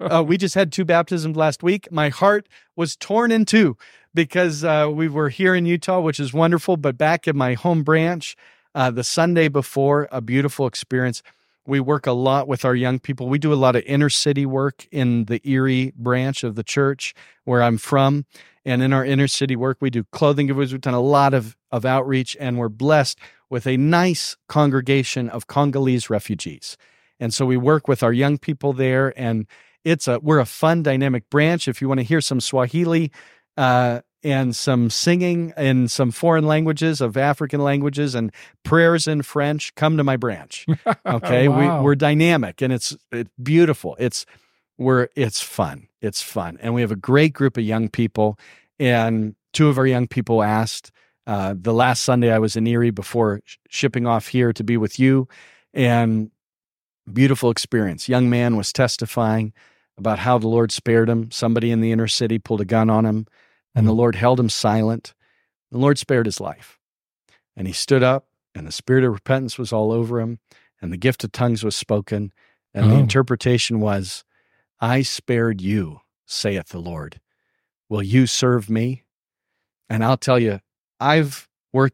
uh, 0.00 0.24
we 0.26 0.38
just 0.38 0.54
had 0.54 0.72
two 0.72 0.86
baptisms 0.86 1.36
last 1.36 1.62
week. 1.62 1.86
My 1.92 2.08
heart 2.08 2.48
was 2.74 2.96
torn 2.96 3.30
in 3.30 3.44
two 3.44 3.76
because 4.14 4.64
uh, 4.64 4.88
we 4.90 5.08
were 5.08 5.28
here 5.28 5.54
in 5.54 5.66
Utah, 5.66 6.00
which 6.00 6.18
is 6.18 6.32
wonderful, 6.32 6.78
but 6.78 6.96
back 6.96 7.28
in 7.28 7.36
my 7.36 7.52
home 7.52 7.82
branch, 7.82 8.34
uh, 8.74 8.90
the 8.90 9.04
Sunday 9.04 9.48
before, 9.48 10.08
a 10.10 10.22
beautiful 10.22 10.66
experience. 10.66 11.22
We 11.66 11.80
work 11.80 12.06
a 12.06 12.12
lot 12.12 12.48
with 12.48 12.64
our 12.64 12.74
young 12.74 12.98
people. 12.98 13.28
We 13.28 13.38
do 13.38 13.52
a 13.52 13.56
lot 13.56 13.76
of 13.76 13.82
inner 13.84 14.08
city 14.08 14.46
work 14.46 14.88
in 14.90 15.26
the 15.26 15.46
Erie 15.46 15.92
branch 15.96 16.44
of 16.44 16.54
the 16.54 16.64
church 16.64 17.12
where 17.44 17.62
I'm 17.62 17.76
from. 17.76 18.24
And 18.64 18.82
in 18.82 18.94
our 18.94 19.04
inner 19.04 19.28
city 19.28 19.54
work, 19.54 19.76
we 19.80 19.90
do 19.90 20.04
clothing 20.12 20.48
giveaways. 20.48 20.72
We've 20.72 20.80
done 20.80 20.94
a 20.94 21.00
lot 21.00 21.34
of, 21.34 21.58
of 21.70 21.84
outreach, 21.84 22.38
and 22.40 22.58
we're 22.58 22.70
blessed 22.70 23.18
with 23.50 23.66
a 23.66 23.76
nice 23.76 24.36
congregation 24.48 25.28
of 25.28 25.48
Congolese 25.48 26.08
refugees. 26.08 26.76
And 27.18 27.34
so 27.34 27.44
we 27.44 27.56
work 27.56 27.88
with 27.88 28.02
our 28.02 28.12
young 28.12 28.38
people 28.38 28.72
there, 28.72 29.12
and 29.16 29.46
it's 29.84 30.08
a 30.08 30.18
we're 30.20 30.38
a 30.38 30.46
fun, 30.46 30.82
dynamic 30.82 31.28
branch. 31.28 31.68
If 31.68 31.82
you 31.82 31.88
want 31.88 32.00
to 32.00 32.04
hear 32.04 32.20
some 32.22 32.40
Swahili 32.40 33.12
uh, 33.56 34.00
and 34.22 34.56
some 34.56 34.88
singing 34.88 35.52
in 35.56 35.88
some 35.88 36.12
foreign 36.12 36.46
languages 36.46 37.00
of 37.00 37.16
African 37.16 37.60
languages 37.60 38.14
and 38.14 38.32
prayers 38.62 39.06
in 39.06 39.22
French, 39.22 39.74
come 39.74 39.96
to 39.98 40.04
my 40.04 40.16
branch. 40.16 40.66
Okay, 41.06 41.48
wow. 41.48 41.78
we, 41.78 41.84
we're 41.84 41.94
dynamic 41.94 42.62
and 42.62 42.72
it's 42.72 42.96
it's 43.10 43.30
beautiful. 43.42 43.96
It's 43.98 44.24
we're 44.78 45.08
it's 45.14 45.40
fun. 45.40 45.88
It's 46.00 46.22
fun, 46.22 46.56
and 46.62 46.72
we 46.72 46.80
have 46.80 46.92
a 46.92 46.96
great 46.96 47.32
group 47.34 47.58
of 47.58 47.64
young 47.64 47.88
people. 47.88 48.38
And 48.78 49.34
two 49.52 49.68
of 49.68 49.76
our 49.76 49.86
young 49.86 50.06
people 50.06 50.42
asked 50.42 50.90
uh, 51.26 51.54
the 51.58 51.74
last 51.74 52.02
Sunday 52.02 52.32
I 52.32 52.38
was 52.38 52.56
in 52.56 52.66
Erie 52.66 52.90
before 52.90 53.40
sh- 53.44 53.56
shipping 53.68 54.06
off 54.06 54.28
here 54.28 54.52
to 54.52 54.64
be 54.64 54.76
with 54.76 54.98
you, 54.98 55.28
and 55.74 56.30
beautiful 57.12 57.50
experience. 57.50 58.08
Young 58.08 58.30
man 58.30 58.56
was 58.56 58.72
testifying 58.72 59.52
about 59.98 60.18
how 60.18 60.38
the 60.38 60.48
Lord 60.48 60.72
spared 60.72 61.08
him. 61.08 61.30
Somebody 61.30 61.70
in 61.70 61.80
the 61.80 61.92
inner 61.92 62.08
city 62.08 62.38
pulled 62.38 62.60
a 62.60 62.64
gun 62.64 62.90
on 62.90 63.04
him, 63.04 63.26
and 63.74 63.86
the 63.86 63.90
mm-hmm. 63.90 63.98
Lord 63.98 64.14
held 64.14 64.40
him 64.40 64.48
silent. 64.48 65.14
The 65.70 65.78
Lord 65.78 65.98
spared 65.98 66.26
his 66.26 66.40
life, 66.40 66.78
and 67.56 67.66
he 67.66 67.72
stood 67.72 68.02
up, 68.02 68.26
and 68.54 68.66
the 68.66 68.72
spirit 68.72 69.04
of 69.04 69.12
repentance 69.12 69.58
was 69.58 69.72
all 69.72 69.92
over 69.92 70.20
him, 70.20 70.38
and 70.80 70.92
the 70.92 70.96
gift 70.96 71.22
of 71.22 71.32
tongues 71.32 71.62
was 71.62 71.76
spoken, 71.76 72.32
and 72.74 72.86
oh. 72.86 72.88
the 72.88 72.96
interpretation 72.96 73.80
was, 73.80 74.24
"I 74.80 75.02
spared 75.02 75.60
you," 75.60 76.00
saith 76.26 76.70
the 76.70 76.80
Lord. 76.80 77.20
Will 77.88 78.02
you 78.02 78.26
serve 78.26 78.70
me? 78.70 79.04
And 79.88 80.04
I'll 80.04 80.16
tell 80.16 80.38
you, 80.38 80.60
I've 81.00 81.48
we're 81.72 81.90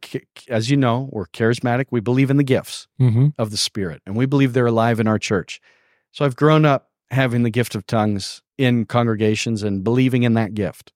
as 0.48 0.70
you 0.70 0.76
know 0.76 1.08
we're 1.12 1.26
charismatic. 1.26 1.86
We 1.90 2.00
believe 2.00 2.30
in 2.30 2.38
the 2.38 2.44
gifts 2.44 2.88
mm-hmm. 3.00 3.28
of 3.38 3.50
the 3.50 3.56
Spirit, 3.56 4.02
and 4.06 4.16
we 4.16 4.26
believe 4.26 4.52
they're 4.52 4.66
alive 4.66 5.00
in 5.00 5.06
our 5.06 5.18
church. 5.18 5.60
So 6.12 6.24
I've 6.24 6.36
grown 6.36 6.64
up 6.64 6.90
having 7.10 7.42
the 7.42 7.50
gift 7.50 7.74
of 7.74 7.86
tongues 7.86 8.42
in 8.58 8.86
congregations 8.86 9.62
and 9.62 9.84
believing 9.84 10.22
in 10.22 10.34
that 10.34 10.54
gift. 10.54 10.92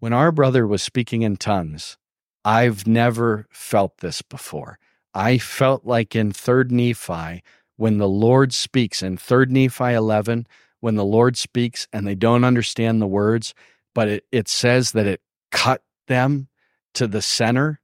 When 0.00 0.12
our 0.12 0.32
brother 0.32 0.66
was 0.66 0.82
speaking 0.82 1.22
in 1.22 1.36
tongues, 1.36 1.96
I've 2.44 2.86
never 2.86 3.46
felt 3.50 3.98
this 3.98 4.22
before. 4.22 4.78
I 5.14 5.38
felt 5.38 5.86
like 5.86 6.14
in 6.14 6.32
3rd 6.32 6.70
Nephi, 6.70 7.42
when 7.76 7.98
the 7.98 8.08
Lord 8.08 8.52
speaks 8.52 9.02
in 9.02 9.16
3rd 9.16 9.50
Nephi 9.50 9.94
11, 9.94 10.46
when 10.80 10.96
the 10.96 11.04
Lord 11.04 11.36
speaks 11.36 11.88
and 11.92 12.06
they 12.06 12.14
don't 12.14 12.44
understand 12.44 13.00
the 13.00 13.06
words, 13.06 13.54
but 13.94 14.08
it, 14.08 14.24
it 14.30 14.48
says 14.48 14.92
that 14.92 15.06
it 15.06 15.22
cut 15.50 15.82
them 16.06 16.48
to 16.96 17.06
the 17.06 17.22
center 17.22 17.80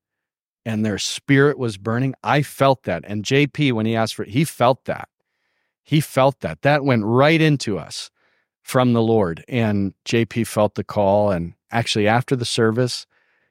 and 0.64 0.84
their 0.84 0.98
spirit 0.98 1.58
was 1.58 1.76
burning. 1.76 2.14
I 2.22 2.42
felt 2.42 2.84
that. 2.84 3.04
And 3.06 3.24
JP, 3.24 3.72
when 3.72 3.86
he 3.86 3.96
asked 3.96 4.14
for 4.14 4.22
it, 4.22 4.30
he 4.30 4.44
felt 4.44 4.84
that. 4.84 5.08
He 5.82 6.00
felt 6.00 6.40
that. 6.40 6.62
That 6.62 6.84
went 6.84 7.04
right 7.04 7.40
into 7.40 7.78
us 7.78 8.10
from 8.62 8.92
the 8.92 9.02
Lord. 9.02 9.44
And 9.48 9.94
JP 10.04 10.46
felt 10.46 10.76
the 10.76 10.84
call. 10.84 11.30
And 11.30 11.54
actually, 11.70 12.06
after 12.06 12.36
the 12.36 12.44
service, 12.44 13.06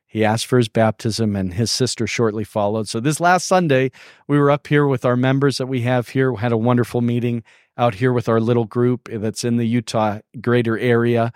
he 0.08 0.26
asked 0.26 0.46
for 0.46 0.58
his 0.58 0.68
baptism, 0.68 1.38
and 1.38 1.54
his 1.54 1.72
sister 1.72 2.06
shortly 2.06 2.44
followed. 2.44 2.90
So, 2.90 3.00
this 3.00 3.22
last 3.22 3.48
Sunday, 3.48 3.92
we 4.28 4.38
were 4.38 4.52
up 4.52 4.68
here 4.68 4.86
with 4.86 5.06
our 5.06 5.16
members 5.16 5.58
that 5.58 5.68
we 5.68 5.82
have 5.82 6.10
here, 6.10 6.34
we 6.34 6.40
had 6.40 6.52
a 6.52 6.58
wonderful 6.58 7.00
meeting 7.00 7.44
out 7.78 7.96
here 7.96 8.12
with 8.12 8.28
our 8.28 8.42
little 8.42 8.66
group 8.66 9.08
that's 9.10 9.46
in 9.46 9.56
the 9.56 9.66
Utah 9.66 10.20
greater 10.42 10.78
area 10.78 11.32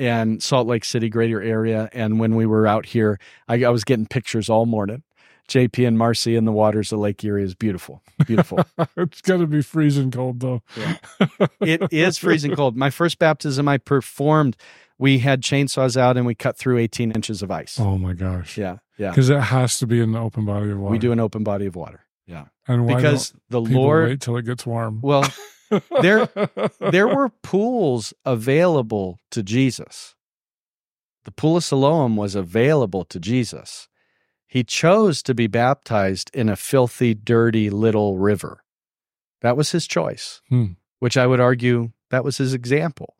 and 0.00 0.42
Salt 0.42 0.66
Lake 0.66 0.84
City 0.84 1.10
greater 1.10 1.42
area. 1.42 1.90
And 1.92 2.18
when 2.18 2.34
we 2.34 2.46
were 2.46 2.66
out 2.66 2.86
here, 2.86 3.20
I, 3.46 3.62
I 3.64 3.68
was 3.68 3.84
getting 3.84 4.06
pictures 4.06 4.48
all 4.48 4.64
morning. 4.64 5.02
JP 5.46 5.86
and 5.86 5.98
Marcy 5.98 6.36
in 6.36 6.44
the 6.44 6.52
waters 6.52 6.92
of 6.92 7.00
Lake 7.00 7.22
Erie 7.22 7.42
is 7.42 7.54
beautiful. 7.54 8.02
Beautiful. 8.24 8.64
it's 8.96 9.20
going 9.20 9.40
to 9.40 9.46
be 9.46 9.62
freezing 9.62 10.10
cold 10.10 10.40
though. 10.40 10.62
Yeah. 10.76 10.96
it 11.60 11.92
is 11.92 12.16
freezing 12.18 12.54
cold. 12.54 12.76
My 12.76 12.88
first 12.88 13.18
baptism 13.18 13.68
I 13.68 13.76
performed, 13.78 14.56
we 14.96 15.18
had 15.18 15.42
chainsaws 15.42 15.96
out 15.96 16.16
and 16.16 16.24
we 16.24 16.34
cut 16.34 16.56
through 16.56 16.78
18 16.78 17.10
inches 17.12 17.42
of 17.42 17.50
ice. 17.50 17.78
Oh 17.78 17.98
my 17.98 18.14
gosh. 18.14 18.56
Yeah. 18.56 18.78
Yeah. 18.96 19.10
Because 19.10 19.28
it 19.28 19.40
has 19.40 19.78
to 19.80 19.86
be 19.86 20.00
an 20.00 20.14
open 20.14 20.46
body 20.46 20.70
of 20.70 20.78
water. 20.78 20.92
We 20.92 20.98
do 20.98 21.12
an 21.12 21.20
open 21.20 21.42
body 21.42 21.66
of 21.66 21.74
water. 21.76 22.06
Yeah. 22.26 22.44
And 22.68 22.86
because 22.86 23.34
the 23.50 23.60
Lord 23.60 24.08
wait 24.08 24.20
till 24.20 24.36
it 24.36 24.44
gets 24.44 24.64
warm. 24.64 25.00
Well, 25.02 25.26
there 26.00 26.28
there 26.80 27.08
were 27.08 27.28
pools 27.42 28.12
available 28.24 29.18
to 29.30 29.42
Jesus. 29.42 30.14
The 31.24 31.30
pool 31.30 31.58
of 31.58 31.64
Siloam 31.64 32.16
was 32.16 32.34
available 32.34 33.04
to 33.04 33.20
Jesus. 33.20 33.88
He 34.46 34.64
chose 34.64 35.22
to 35.22 35.34
be 35.34 35.46
baptized 35.46 36.30
in 36.34 36.48
a 36.48 36.56
filthy, 36.56 37.14
dirty 37.14 37.70
little 37.70 38.18
river. 38.18 38.64
That 39.42 39.56
was 39.56 39.70
his 39.70 39.86
choice, 39.86 40.40
hmm. 40.48 40.72
which 40.98 41.16
I 41.16 41.26
would 41.26 41.40
argue 41.40 41.92
that 42.10 42.24
was 42.24 42.38
his 42.38 42.52
example. 42.52 43.16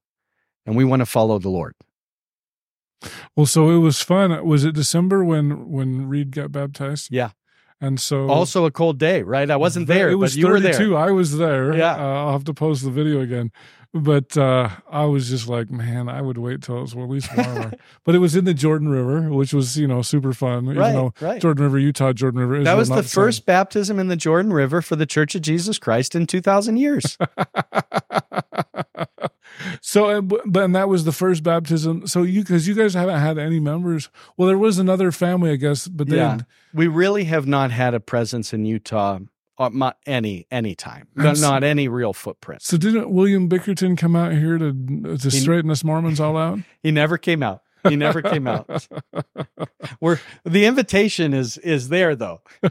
And 0.67 0.77
we 0.77 0.85
want 0.85 1.01
to 1.01 1.07
follow 1.07 1.39
the 1.39 1.49
Lord. 1.49 1.75
Well, 3.35 3.47
so 3.47 3.71
it 3.71 3.79
was 3.79 4.03
fun. 4.03 4.45
Was 4.45 4.65
it 4.65 4.75
December 4.75 5.25
when 5.25 5.71
when 5.71 6.09
Reed 6.09 6.33
got 6.33 6.53
baptized? 6.53 7.09
Yeah. 7.11 7.31
And 7.81 7.99
so 7.99 8.29
also 8.29 8.67
a 8.67 8.71
cold 8.71 8.99
day, 8.99 9.23
right? 9.23 9.51
I 9.51 9.57
wasn't 9.57 9.87
there. 9.87 10.11
It 10.11 10.17
was 10.17 10.35
but 10.35 10.41
you 10.41 10.49
were 10.49 10.61
there. 10.61 10.97
I 10.97 11.11
was 11.11 11.39
there. 11.39 11.75
Yeah. 11.77 11.95
Uh, 11.95 12.25
I'll 12.27 12.33
have 12.33 12.45
to 12.45 12.55
post 12.55 12.85
the 12.85 12.91
video 12.91 13.21
again. 13.21 13.53
but 13.95 14.37
uh, 14.37 14.69
I 14.89 15.07
was 15.07 15.31
just 15.31 15.49
like, 15.49 15.71
man, 15.71 16.09
I 16.09 16.21
would 16.21 16.39
wait 16.39 16.63
till 16.63 16.79
it 16.79 16.83
was 16.83 16.95
at 16.95 16.99
least 17.09 17.35
warmer. 17.35 17.73
but 18.05 18.15
it 18.15 18.19
was 18.19 18.37
in 18.37 18.45
the 18.45 18.55
Jordan 18.55 18.89
River, 18.89 19.31
which 19.31 19.55
was 19.55 19.79
you 19.79 19.89
know 19.89 20.03
super 20.03 20.33
fun. 20.33 20.67
Right, 20.67 20.91
even 20.95 21.13
right. 21.21 21.41
Jordan 21.41 21.65
River, 21.65 21.79
Utah, 21.79 22.13
Jordan 22.13 22.41
River. 22.41 22.63
That 22.63 22.77
was 22.77 22.91
the 22.91 23.03
same. 23.03 23.23
first 23.23 23.47
baptism 23.47 23.99
in 23.99 24.09
the 24.09 24.17
Jordan 24.17 24.53
River 24.53 24.83
for 24.83 24.97
the 24.97 25.07
Church 25.07 25.35
of 25.35 25.43
Jesus 25.43 25.79
Christ 25.79 26.15
in 26.15 26.27
2,000 26.27 26.77
years. 26.77 27.17
so, 29.81 30.07
uh, 30.07 30.21
but 30.21 30.65
and 30.65 30.75
that 30.75 30.89
was 30.89 31.05
the 31.05 31.13
first 31.13 31.43
baptism. 31.43 32.07
So 32.07 32.23
you, 32.23 32.41
because 32.43 32.67
you 32.67 32.75
guys 32.75 32.95
haven't 32.95 33.21
had 33.21 33.39
any 33.39 33.61
members. 33.61 34.09
Well, 34.37 34.49
there 34.49 34.59
was 34.59 34.79
another 34.79 35.13
family, 35.13 35.51
I 35.51 35.57
guess, 35.57 35.89
but 35.89 36.09
they. 36.09 36.17
yeah. 36.17 36.39
We 36.73 36.87
really 36.87 37.25
have 37.25 37.47
not 37.47 37.71
had 37.73 37.95
a 37.95 38.01
presence 38.01 38.53
in 38.53 38.65
Utah 38.65 39.19
uh, 39.61 39.93
any 40.07 40.47
any 40.51 40.75
time. 40.75 41.09
No, 41.15 41.31
I'm 41.31 41.41
not 41.41 41.63
any 41.63 41.89
real 41.89 42.13
footprint. 42.13 42.63
So 42.63 42.77
didn't 42.77 43.11
William 43.11 43.49
Bickerton 43.49 43.97
come 43.97 44.17
out 44.17 44.33
here 44.33 44.59
to 44.59 44.73
to 45.19 45.31
straighten 45.31 45.71
us 45.71 45.85
Mormons 45.85 46.21
all 46.21 46.37
out? 46.37 46.59
He 46.83 46.91
never 46.91 47.19
came 47.19 47.43
out. 47.43 47.63
He 47.87 47.97
never 47.97 48.23
came 48.23 48.47
out. 48.47 48.89
We're 50.01 50.19
the 50.45 50.65
invitation 50.65 51.35
is 51.35 51.59
is 51.59 51.89
there 51.89 52.17
though. 52.17 52.41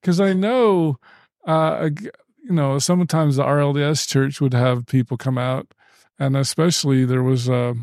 Because 0.00 0.20
I 0.20 0.32
know, 0.32 0.98
uh, 1.46 1.90
you 2.42 2.52
know, 2.52 2.78
sometimes 2.78 3.36
the 3.36 3.44
RLDS 3.44 4.08
church 4.08 4.40
would 4.40 4.54
have 4.54 4.86
people 4.86 5.16
come 5.16 5.38
out, 5.38 5.72
and 6.18 6.36
especially 6.36 7.04
there 7.04 7.22
was 7.22 7.48
a, 7.48 7.74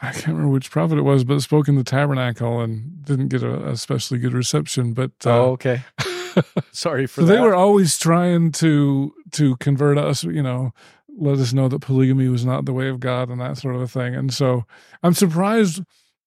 I 0.00 0.12
can't 0.12 0.28
remember 0.28 0.48
which 0.48 0.70
prophet 0.70 0.98
it 0.98 1.02
was, 1.02 1.24
but 1.24 1.40
spoke 1.40 1.68
in 1.68 1.74
the 1.74 1.84
tabernacle 1.84 2.60
and 2.60 3.04
didn't 3.04 3.28
get 3.28 3.42
a, 3.42 3.68
especially 3.68 4.18
good 4.18 4.34
reception. 4.34 4.92
But 4.92 5.12
uh, 5.26 5.30
oh, 5.30 5.50
okay. 5.52 5.82
Sorry 6.72 7.06
for 7.06 7.22
so 7.22 7.26
that. 7.26 7.34
they 7.34 7.40
were 7.40 7.54
always 7.54 7.98
trying 7.98 8.52
to 8.52 9.12
to 9.32 9.56
convert 9.56 9.98
us, 9.98 10.22
you 10.22 10.42
know, 10.42 10.72
let 11.16 11.38
us 11.38 11.52
know 11.52 11.68
that 11.68 11.80
polygamy 11.80 12.28
was 12.28 12.44
not 12.44 12.64
the 12.64 12.72
way 12.72 12.88
of 12.88 13.00
God 13.00 13.28
and 13.28 13.40
that 13.40 13.58
sort 13.58 13.74
of 13.74 13.80
a 13.80 13.88
thing. 13.88 14.14
And 14.14 14.32
so 14.32 14.64
I'm 15.02 15.14
surprised 15.14 15.82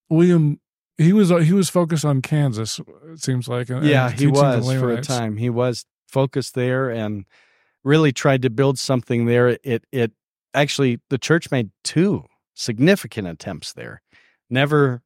William 0.10 0.60
he 0.98 1.14
was 1.14 1.30
he 1.30 1.54
was 1.54 1.70
focused 1.70 2.06
on 2.06 2.22
Kansas. 2.22 2.80
It 3.12 3.20
seems 3.22 3.48
like 3.48 3.70
and- 3.70 3.86
yeah, 3.86 4.10
and 4.10 4.20
he 4.20 4.28
was 4.28 4.72
for 4.74 4.92
a 4.92 5.02
time. 5.02 5.38
He 5.38 5.50
was 5.50 5.86
focused 6.12 6.56
there 6.56 6.90
and 6.90 7.26
really 7.84 8.12
tried 8.12 8.42
to 8.44 8.50
build 8.50 8.78
something 8.78 9.26
there. 9.26 9.58
It 9.64 9.86
it 9.92 10.12
actually 10.54 11.00
the 11.10 11.18
church 11.18 11.52
made 11.52 11.72
two 11.84 12.26
significant 12.54 13.28
attempts 13.28 13.74
there. 13.74 14.02
Never 14.50 15.02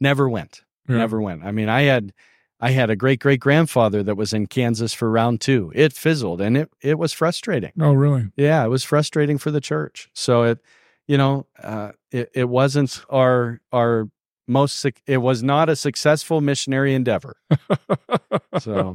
never 0.00 0.28
went. 0.28 0.62
Yeah. 0.88 0.98
Never 0.98 1.20
went. 1.20 1.44
I 1.44 1.52
mean, 1.52 1.68
I 1.68 1.82
had 1.82 2.12
I 2.60 2.70
had 2.70 2.90
a 2.90 2.96
great 2.96 3.20
great 3.20 3.40
grandfather 3.40 4.02
that 4.02 4.16
was 4.16 4.32
in 4.32 4.46
Kansas 4.46 4.92
for 4.92 5.10
round 5.10 5.40
2. 5.40 5.72
It 5.74 5.92
fizzled 5.92 6.40
and 6.40 6.56
it 6.56 6.70
it 6.80 6.98
was 6.98 7.12
frustrating. 7.12 7.72
Oh, 7.80 7.92
really? 7.92 8.30
Yeah, 8.36 8.64
it 8.64 8.68
was 8.68 8.84
frustrating 8.84 9.38
for 9.38 9.50
the 9.50 9.60
church. 9.60 10.08
So 10.14 10.44
it, 10.44 10.58
you 11.06 11.18
know, 11.18 11.46
uh, 11.62 11.92
it 12.10 12.30
it 12.34 12.48
wasn't 12.48 13.02
our 13.08 13.60
our 13.72 14.08
most. 14.46 14.76
suc- 14.80 15.02
It 15.06 15.18
was 15.18 15.42
not 15.42 15.68
a 15.68 15.76
successful 15.76 16.40
missionary 16.40 16.94
endeavor. 16.94 17.36
So- 18.60 18.94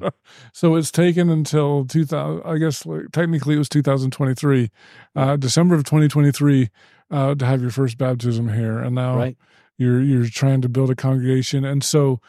so 0.54 0.76
it's 0.76 0.90
taken 0.92 1.30
until 1.30 1.86
2000 1.86 2.42
i 2.46 2.58
guess 2.58 2.86
like, 2.86 3.12
technically 3.12 3.56
it 3.56 3.58
was 3.58 3.68
2023 3.68 4.72
uh 5.18 5.36
december 5.36 5.76
of 5.76 5.84
2023 5.84 6.70
uh 7.12 7.36
to 7.36 7.46
have 7.46 7.62
your 7.62 7.70
first 7.70 7.98
baptism 7.98 8.48
here 8.54 8.80
and 8.80 8.96
now 8.96 9.18
Right. 9.18 9.38
you're 9.78 10.02
you're 10.02 10.30
trying 10.30 10.62
to 10.62 10.70
build 10.70 10.90
a 10.90 10.96
congregation 10.96 11.66
and 11.66 11.84
so 11.84 12.22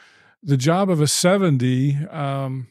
the 0.43 0.57
job 0.57 0.91
of 0.91 1.01
a 1.01 1.07
70 1.07 1.97
um 2.11 2.67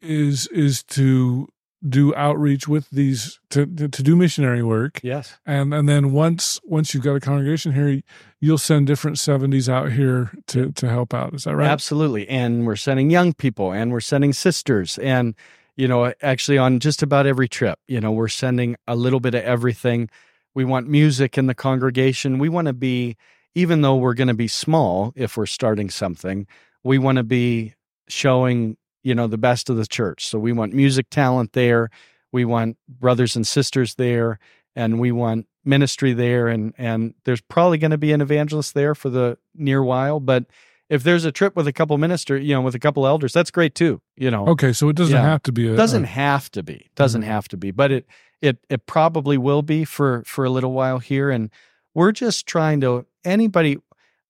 is 0.00 0.46
is 0.48 0.82
to 0.84 1.48
do 1.88 2.14
outreach 2.14 2.66
with 2.68 2.88
these 2.90 3.38
to 3.50 3.66
to, 3.66 3.88
to 3.88 4.02
do 4.02 4.16
missionary 4.16 4.62
work 4.62 5.00
Yes. 5.02 5.38
and 5.46 5.72
and 5.74 5.88
then 5.88 6.12
once 6.12 6.60
once 6.64 6.92
you've 6.94 7.04
got 7.04 7.14
a 7.16 7.20
congregation 7.20 7.72
here 7.72 8.02
you'll 8.40 8.58
send 8.58 8.86
different 8.86 9.16
70s 9.18 9.68
out 9.68 9.92
here 9.92 10.32
to 10.48 10.72
to 10.72 10.88
help 10.88 11.14
out 11.14 11.34
is 11.34 11.44
that 11.44 11.54
right 11.56 11.68
Absolutely. 11.70 12.28
And 12.28 12.66
we're 12.66 12.76
sending 12.76 13.10
young 13.10 13.32
people 13.34 13.72
and 13.72 13.92
we're 13.92 14.00
sending 14.00 14.32
sisters. 14.32 14.98
And, 14.98 15.34
you 15.76 15.86
know, 15.88 16.12
actually 16.22 16.58
on 16.58 16.80
just 16.80 17.02
about 17.02 17.26
every 17.26 17.48
trip, 17.48 17.78
you 17.88 18.00
know, 18.00 18.10
we're 18.12 18.28
sending 18.28 18.76
a 18.86 18.96
little 18.96 19.20
bit 19.20 19.34
of 19.34 19.42
everything. 19.44 20.08
We 20.54 20.64
want 20.64 20.88
music 20.88 21.36
in 21.38 21.46
the 21.46 21.54
congregation. 21.54 22.38
We 22.38 22.48
want 22.48 22.66
to 22.66 22.72
be, 22.72 23.16
even 23.54 23.82
though 23.82 23.96
we're 23.96 24.14
going 24.14 24.28
to 24.28 24.34
be 24.34 24.48
small 24.48 25.12
if 25.16 25.36
we're 25.36 25.46
starting 25.46 25.90
something, 25.90 26.46
we 26.82 26.98
want 26.98 27.16
to 27.16 27.24
be 27.24 27.74
showing, 28.08 28.76
you 29.06 29.14
know, 29.14 29.26
the 29.28 29.38
best 29.38 29.70
of 29.70 29.76
the 29.76 29.86
church. 29.86 30.26
So 30.26 30.38
we 30.38 30.52
want 30.52 30.72
music 30.74 31.06
talent 31.10 31.52
there. 31.52 31.90
We 32.32 32.44
want 32.44 32.76
brothers 32.88 33.36
and 33.36 33.46
sisters 33.46 33.94
there. 33.94 34.38
And 34.74 34.98
we 35.00 35.10
want 35.12 35.46
ministry 35.64 36.12
there. 36.12 36.48
And, 36.48 36.74
and 36.76 37.14
there's 37.24 37.40
probably 37.40 37.78
going 37.78 37.92
to 37.92 37.98
be 37.98 38.12
an 38.12 38.20
evangelist 38.20 38.74
there 38.74 38.94
for 38.94 39.08
the 39.08 39.38
near 39.54 39.82
while. 39.82 40.18
But 40.20 40.44
if 40.88 41.02
there's 41.02 41.24
a 41.24 41.32
trip 41.32 41.56
with 41.56 41.66
a 41.66 41.72
couple 41.72 41.96
minister, 41.98 42.36
you 42.36 42.52
know, 42.54 42.60
with 42.62 42.74
a 42.74 42.78
couple 42.78 43.06
elders, 43.06 43.32
that's 43.32 43.50
great 43.50 43.74
too. 43.74 44.00
You 44.16 44.30
know, 44.30 44.46
okay 44.48 44.72
so 44.72 44.88
it 44.88 44.96
doesn't 44.96 45.14
Yeah. 45.14 45.22
have 45.22 45.42
to 45.44 45.52
be 45.52 45.68
a 45.68 45.72
it 45.72 45.76
doesn't 45.76 46.04
a- 46.04 46.08
have 46.08 46.50
to 46.52 46.62
be, 46.62 46.78
doesn't 46.96 47.22
Mhm. 47.22 47.26
have 47.26 47.48
to 47.48 47.56
be, 47.56 47.70
but 47.70 47.90
it 47.92 48.06
it 48.42 48.58
it 48.68 48.86
probably 48.86 49.38
will 49.38 49.62
be 49.62 49.84
for 49.84 50.22
for 50.26 50.44
a 50.44 50.50
little 50.50 50.72
while 50.72 50.98
here. 50.98 51.30
And 51.30 51.50
we're 51.94 52.12
just 52.12 52.46
trying 52.46 52.80
to 52.82 53.06
anybody. 53.24 53.78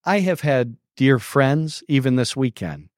I 0.04 0.20
have 0.20 0.40
had 0.42 0.76
dear 0.96 1.18
friends 1.18 1.82
even 1.88 2.16
this 2.16 2.34
weekend 2.36 2.88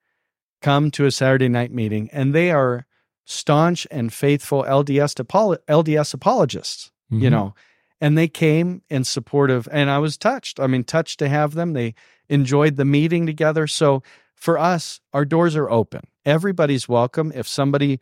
come 0.60 0.90
to 0.92 1.06
a 1.06 1.10
Saturday 1.10 1.48
night 1.48 1.72
meeting, 1.72 2.08
and 2.12 2.34
they 2.34 2.50
are 2.50 2.86
staunch 3.24 3.86
and 3.90 4.12
faithful 4.12 4.64
LDS 4.64 5.14
apolo- 5.14 5.58
LDS 5.68 6.14
apologists 6.14 6.90
you 7.10 7.28
Mhm. 7.28 7.30
know? 7.30 7.54
And 8.00 8.16
they 8.18 8.28
came 8.28 8.82
in 8.90 9.02
support 9.04 9.50
of 9.50 9.66
and 9.72 9.88
i 9.90 9.98
was 9.98 10.16
touched. 10.18 10.60
I 10.60 10.66
mean 10.66 10.84
touched 10.84 11.18
to 11.20 11.28
have 11.28 11.54
them. 11.54 11.72
They 11.72 11.94
enjoyed 12.28 12.76
the 12.76 12.84
meeting 12.84 13.24
together. 13.26 13.66
So 13.66 14.02
for 14.34 14.58
us 14.58 15.00
our 15.14 15.24
doors 15.24 15.56
are 15.56 15.70
open. 15.70 16.02
Everybody's 16.26 16.86
welcome. 16.88 17.32
If 17.34 17.48
somebody 17.48 17.98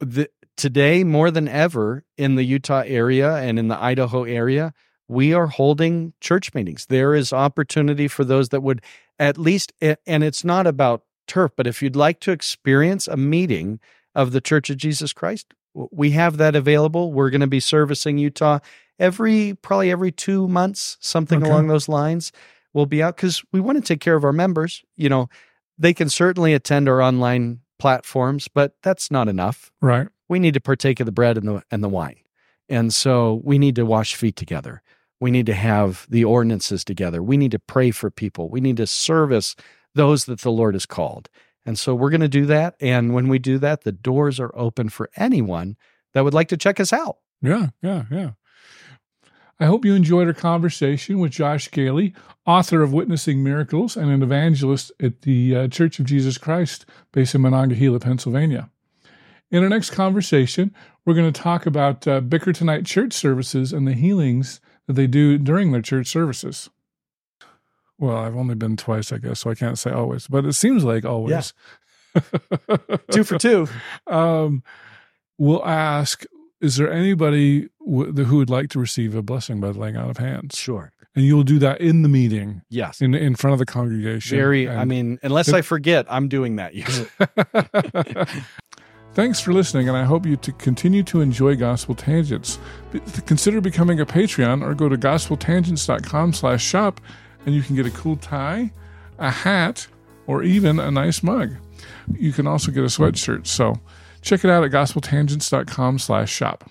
the, 0.00 0.28
today 0.56 1.04
more 1.04 1.30
than 1.30 1.48
ever 1.48 2.04
in 2.16 2.34
the 2.36 2.44
utah 2.44 2.82
area 2.86 3.34
and 3.36 3.58
in 3.58 3.68
the 3.68 3.82
idaho 3.82 4.24
area 4.24 4.72
we 5.08 5.32
are 5.34 5.46
holding 5.48 6.12
church 6.20 6.54
meetings. 6.54 6.86
There 6.86 7.14
is 7.14 7.32
opportunity 7.32 8.08
for 8.08 8.24
those 8.24 8.50
that 8.50 8.62
would 8.62 8.80
at 9.18 9.36
least 9.38 9.72
and 9.80 10.22
it's 10.24 10.44
not 10.44 10.66
about 10.66 11.02
turf 11.26 11.52
but 11.56 11.66
if 11.66 11.82
you'd 11.82 11.96
like 11.96 12.20
to 12.20 12.30
experience 12.32 13.08
a 13.08 13.16
meeting 13.16 13.80
of 14.14 14.32
the 14.32 14.40
church 14.40 14.70
of 14.70 14.76
jesus 14.76 15.12
christ 15.12 15.54
we 15.90 16.12
have 16.12 16.36
that 16.36 16.54
available. 16.54 17.12
We're 17.12 17.30
going 17.30 17.40
to 17.40 17.48
be 17.48 17.58
servicing 17.58 18.16
Utah 18.16 18.60
every 19.00 19.58
probably 19.60 19.90
every 19.90 20.12
two 20.12 20.46
months, 20.46 20.96
something 21.00 21.42
Okay. 21.42 21.50
along 21.50 21.66
those 21.66 21.88
lines. 21.88 22.30
We'll 22.72 22.86
be 22.86 23.02
out 23.02 23.16
because 23.16 23.42
we 23.50 23.58
want 23.58 23.78
to 23.78 23.82
take 23.82 23.98
care 23.98 24.14
of 24.14 24.22
our 24.22 24.32
members. 24.32 24.84
You 24.94 25.08
know, 25.08 25.28
they 25.76 25.92
can 25.92 26.08
certainly 26.08 26.54
attend 26.54 26.88
our 26.88 27.02
online 27.02 27.58
platforms, 27.80 28.46
but 28.46 28.76
that's 28.84 29.10
not 29.10 29.26
enough. 29.26 29.72
right 29.80 30.06
We 30.28 30.38
need 30.38 30.54
to 30.54 30.60
partake 30.60 31.00
of 31.00 31.06
the 31.06 31.12
bread 31.12 31.36
and 31.36 31.48
the 31.48 31.62
and 31.72 31.82
the 31.82 31.88
wine, 31.88 32.20
and 32.68 32.94
so 32.94 33.40
we 33.42 33.58
need 33.58 33.74
to 33.74 33.84
wash 33.84 34.14
feet 34.14 34.36
together. 34.36 34.80
We 35.18 35.32
need 35.32 35.46
to 35.46 35.54
have 35.54 36.06
the 36.08 36.24
ordinances 36.24 36.84
together. 36.84 37.20
We 37.20 37.36
need 37.36 37.50
to 37.50 37.58
pray 37.58 37.90
for 37.90 38.12
people. 38.12 38.48
We 38.48 38.60
need 38.60 38.76
to 38.76 38.86
service 38.86 39.56
those 39.94 40.24
that 40.26 40.40
the 40.40 40.50
Lord 40.50 40.74
has 40.74 40.86
called. 40.86 41.28
And 41.66 41.78
so 41.78 41.94
we're 41.94 42.10
going 42.10 42.20
to 42.20 42.28
do 42.28 42.46
that. 42.46 42.74
And 42.80 43.14
when 43.14 43.28
we 43.28 43.38
do 43.38 43.58
that, 43.58 43.82
the 43.82 43.92
doors 43.92 44.38
are 44.38 44.52
open 44.54 44.88
for 44.88 45.08
anyone 45.16 45.76
that 46.12 46.24
would 46.24 46.34
like 46.34 46.48
to 46.48 46.56
check 46.56 46.78
us 46.78 46.92
out. 46.92 47.18
Yeah, 47.40 47.68
yeah, 47.82 48.04
yeah. 48.10 48.30
I 49.60 49.66
hope 49.66 49.84
you 49.84 49.94
enjoyed 49.94 50.26
our 50.26 50.34
conversation 50.34 51.20
with 51.20 51.32
Josh 51.32 51.70
Gehly, 51.70 52.12
author 52.44 52.82
of 52.82 52.92
Witnessing 52.92 53.42
Miracles 53.42 53.96
and 53.96 54.10
an 54.10 54.22
evangelist 54.22 54.90
at 55.00 55.22
the 55.22 55.56
uh, 55.56 55.68
Church 55.68 56.00
of 56.00 56.06
Jesus 56.06 56.38
Christ 56.38 56.86
based 57.12 57.36
in 57.36 57.40
Monongahela, 57.40 58.00
Pennsylvania. 58.00 58.70
In 59.50 59.62
our 59.62 59.68
next 59.68 59.90
conversation, 59.90 60.74
we're 61.04 61.14
going 61.14 61.32
to 61.32 61.40
talk 61.40 61.66
about 61.66 62.06
uh, 62.08 62.20
Bickertonite 62.20 62.84
church 62.84 63.12
services 63.12 63.72
and 63.72 63.86
the 63.86 63.92
healings 63.92 64.60
that 64.86 64.94
they 64.94 65.06
do 65.06 65.38
during 65.38 65.70
their 65.70 65.82
church 65.82 66.08
services. 66.08 66.68
Well, 67.98 68.16
I've 68.16 68.36
only 68.36 68.54
been 68.54 68.76
twice, 68.76 69.12
I 69.12 69.18
guess, 69.18 69.40
so 69.40 69.50
I 69.50 69.54
can't 69.54 69.78
say 69.78 69.90
always, 69.90 70.26
but 70.26 70.44
it 70.44 70.54
seems 70.54 70.84
like 70.84 71.04
always. 71.04 71.52
Two 73.10 73.24
for 73.24 73.38
two. 73.38 73.68
um, 74.06 74.62
we'll 75.38 75.64
ask 75.64 76.24
is 76.60 76.76
there 76.76 76.90
anybody 76.90 77.68
w- 77.84 78.12
who 78.24 78.36
would 78.38 78.48
like 78.48 78.70
to 78.70 78.78
receive 78.78 79.14
a 79.14 79.20
blessing 79.22 79.60
by 79.60 79.70
the 79.72 79.78
laying 79.78 79.96
out 79.96 80.08
of 80.08 80.16
hands 80.16 80.56
Sure. 80.56 80.92
and 81.14 81.24
you'll 81.26 81.42
do 81.42 81.58
that 81.58 81.80
in 81.80 82.02
the 82.02 82.08
meeting 82.08 82.62
Yes. 82.70 83.00
in 83.02 83.14
in 83.14 83.34
front 83.34 83.52
of 83.52 83.58
the 83.58 83.66
congregation 83.66 84.36
Very, 84.38 84.68
I 84.68 84.84
mean, 84.84 85.18
unless 85.22 85.52
I 85.52 85.60
forget, 85.62 86.06
I'm 86.08 86.28
doing 86.28 86.56
that 86.56 86.74
usually. 86.74 87.08
Thanks 89.14 89.38
for 89.38 89.52
listening, 89.52 89.88
and 89.88 89.96
I 89.96 90.02
hope 90.04 90.26
you 90.26 90.36
to 90.38 90.50
continue 90.52 91.04
to 91.04 91.20
enjoy 91.20 91.54
Gospel 91.54 91.94
Tangents. 91.94 92.58
Consider 93.26 93.60
becoming 93.60 94.00
a 94.00 94.06
Patreon 94.06 94.60
or 94.62 94.74
go 94.74 94.88
to 94.88 94.96
gospeltangents.com 94.96 96.32
slash 96.32 96.64
shop, 96.64 97.00
and 97.46 97.54
you 97.54 97.62
can 97.62 97.76
get 97.76 97.86
a 97.86 97.90
cool 97.90 98.16
tie, 98.16 98.70
a 99.18 99.30
hat, 99.30 99.86
or 100.26 100.42
even 100.42 100.78
a 100.78 100.90
nice 100.90 101.22
mug. 101.22 101.56
You 102.12 102.32
can 102.32 102.46
also 102.46 102.70
get 102.70 102.84
a 102.84 102.88
sweatshirt. 102.88 103.46
So 103.46 103.80
check 104.22 104.44
it 104.44 104.50
out 104.50 104.64
at 104.64 104.70
gospeltangents.com 104.70 105.98
slash 105.98 106.32
shop. 106.32 106.70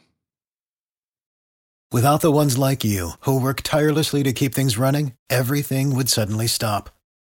Without 1.91 2.21
the 2.21 2.31
ones 2.31 2.57
like 2.57 2.83
you, 2.83 3.11
who 3.21 3.39
work 3.39 3.61
tirelessly 3.61 4.23
to 4.23 4.33
keep 4.33 4.55
things 4.55 4.79
running, 4.79 5.13
everything 5.29 5.95
would 5.95 6.09
suddenly 6.09 6.47
stop. 6.47 6.89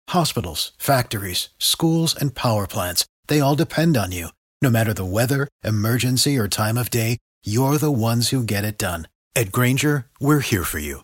Hospitals, 0.10 0.72
factories, 0.80 1.50
schools, 1.60 2.16
and 2.16 2.34
power 2.34 2.66
plants, 2.66 3.06
they 3.28 3.40
all 3.40 3.56
depend 3.56 3.96
on 3.96 4.12
you. 4.12 4.30
No 4.64 4.72
matter 4.72 4.96
the 4.96 5.06
weather, 5.06 5.48
emergency, 5.64 6.40
or 6.40 6.48
time 6.48 6.78
of 6.78 6.90
day, 6.90 7.20
you're 7.46 7.78
the 7.78 7.92
ones 7.92 8.30
who 8.30 8.44
get 8.44 8.64
it 8.64 8.80
done. 8.80 9.08
At 9.36 9.52
Grainger, 9.52 10.08
we're 10.20 10.40
here 10.40 10.64
for 10.64 10.80
you 10.80 11.04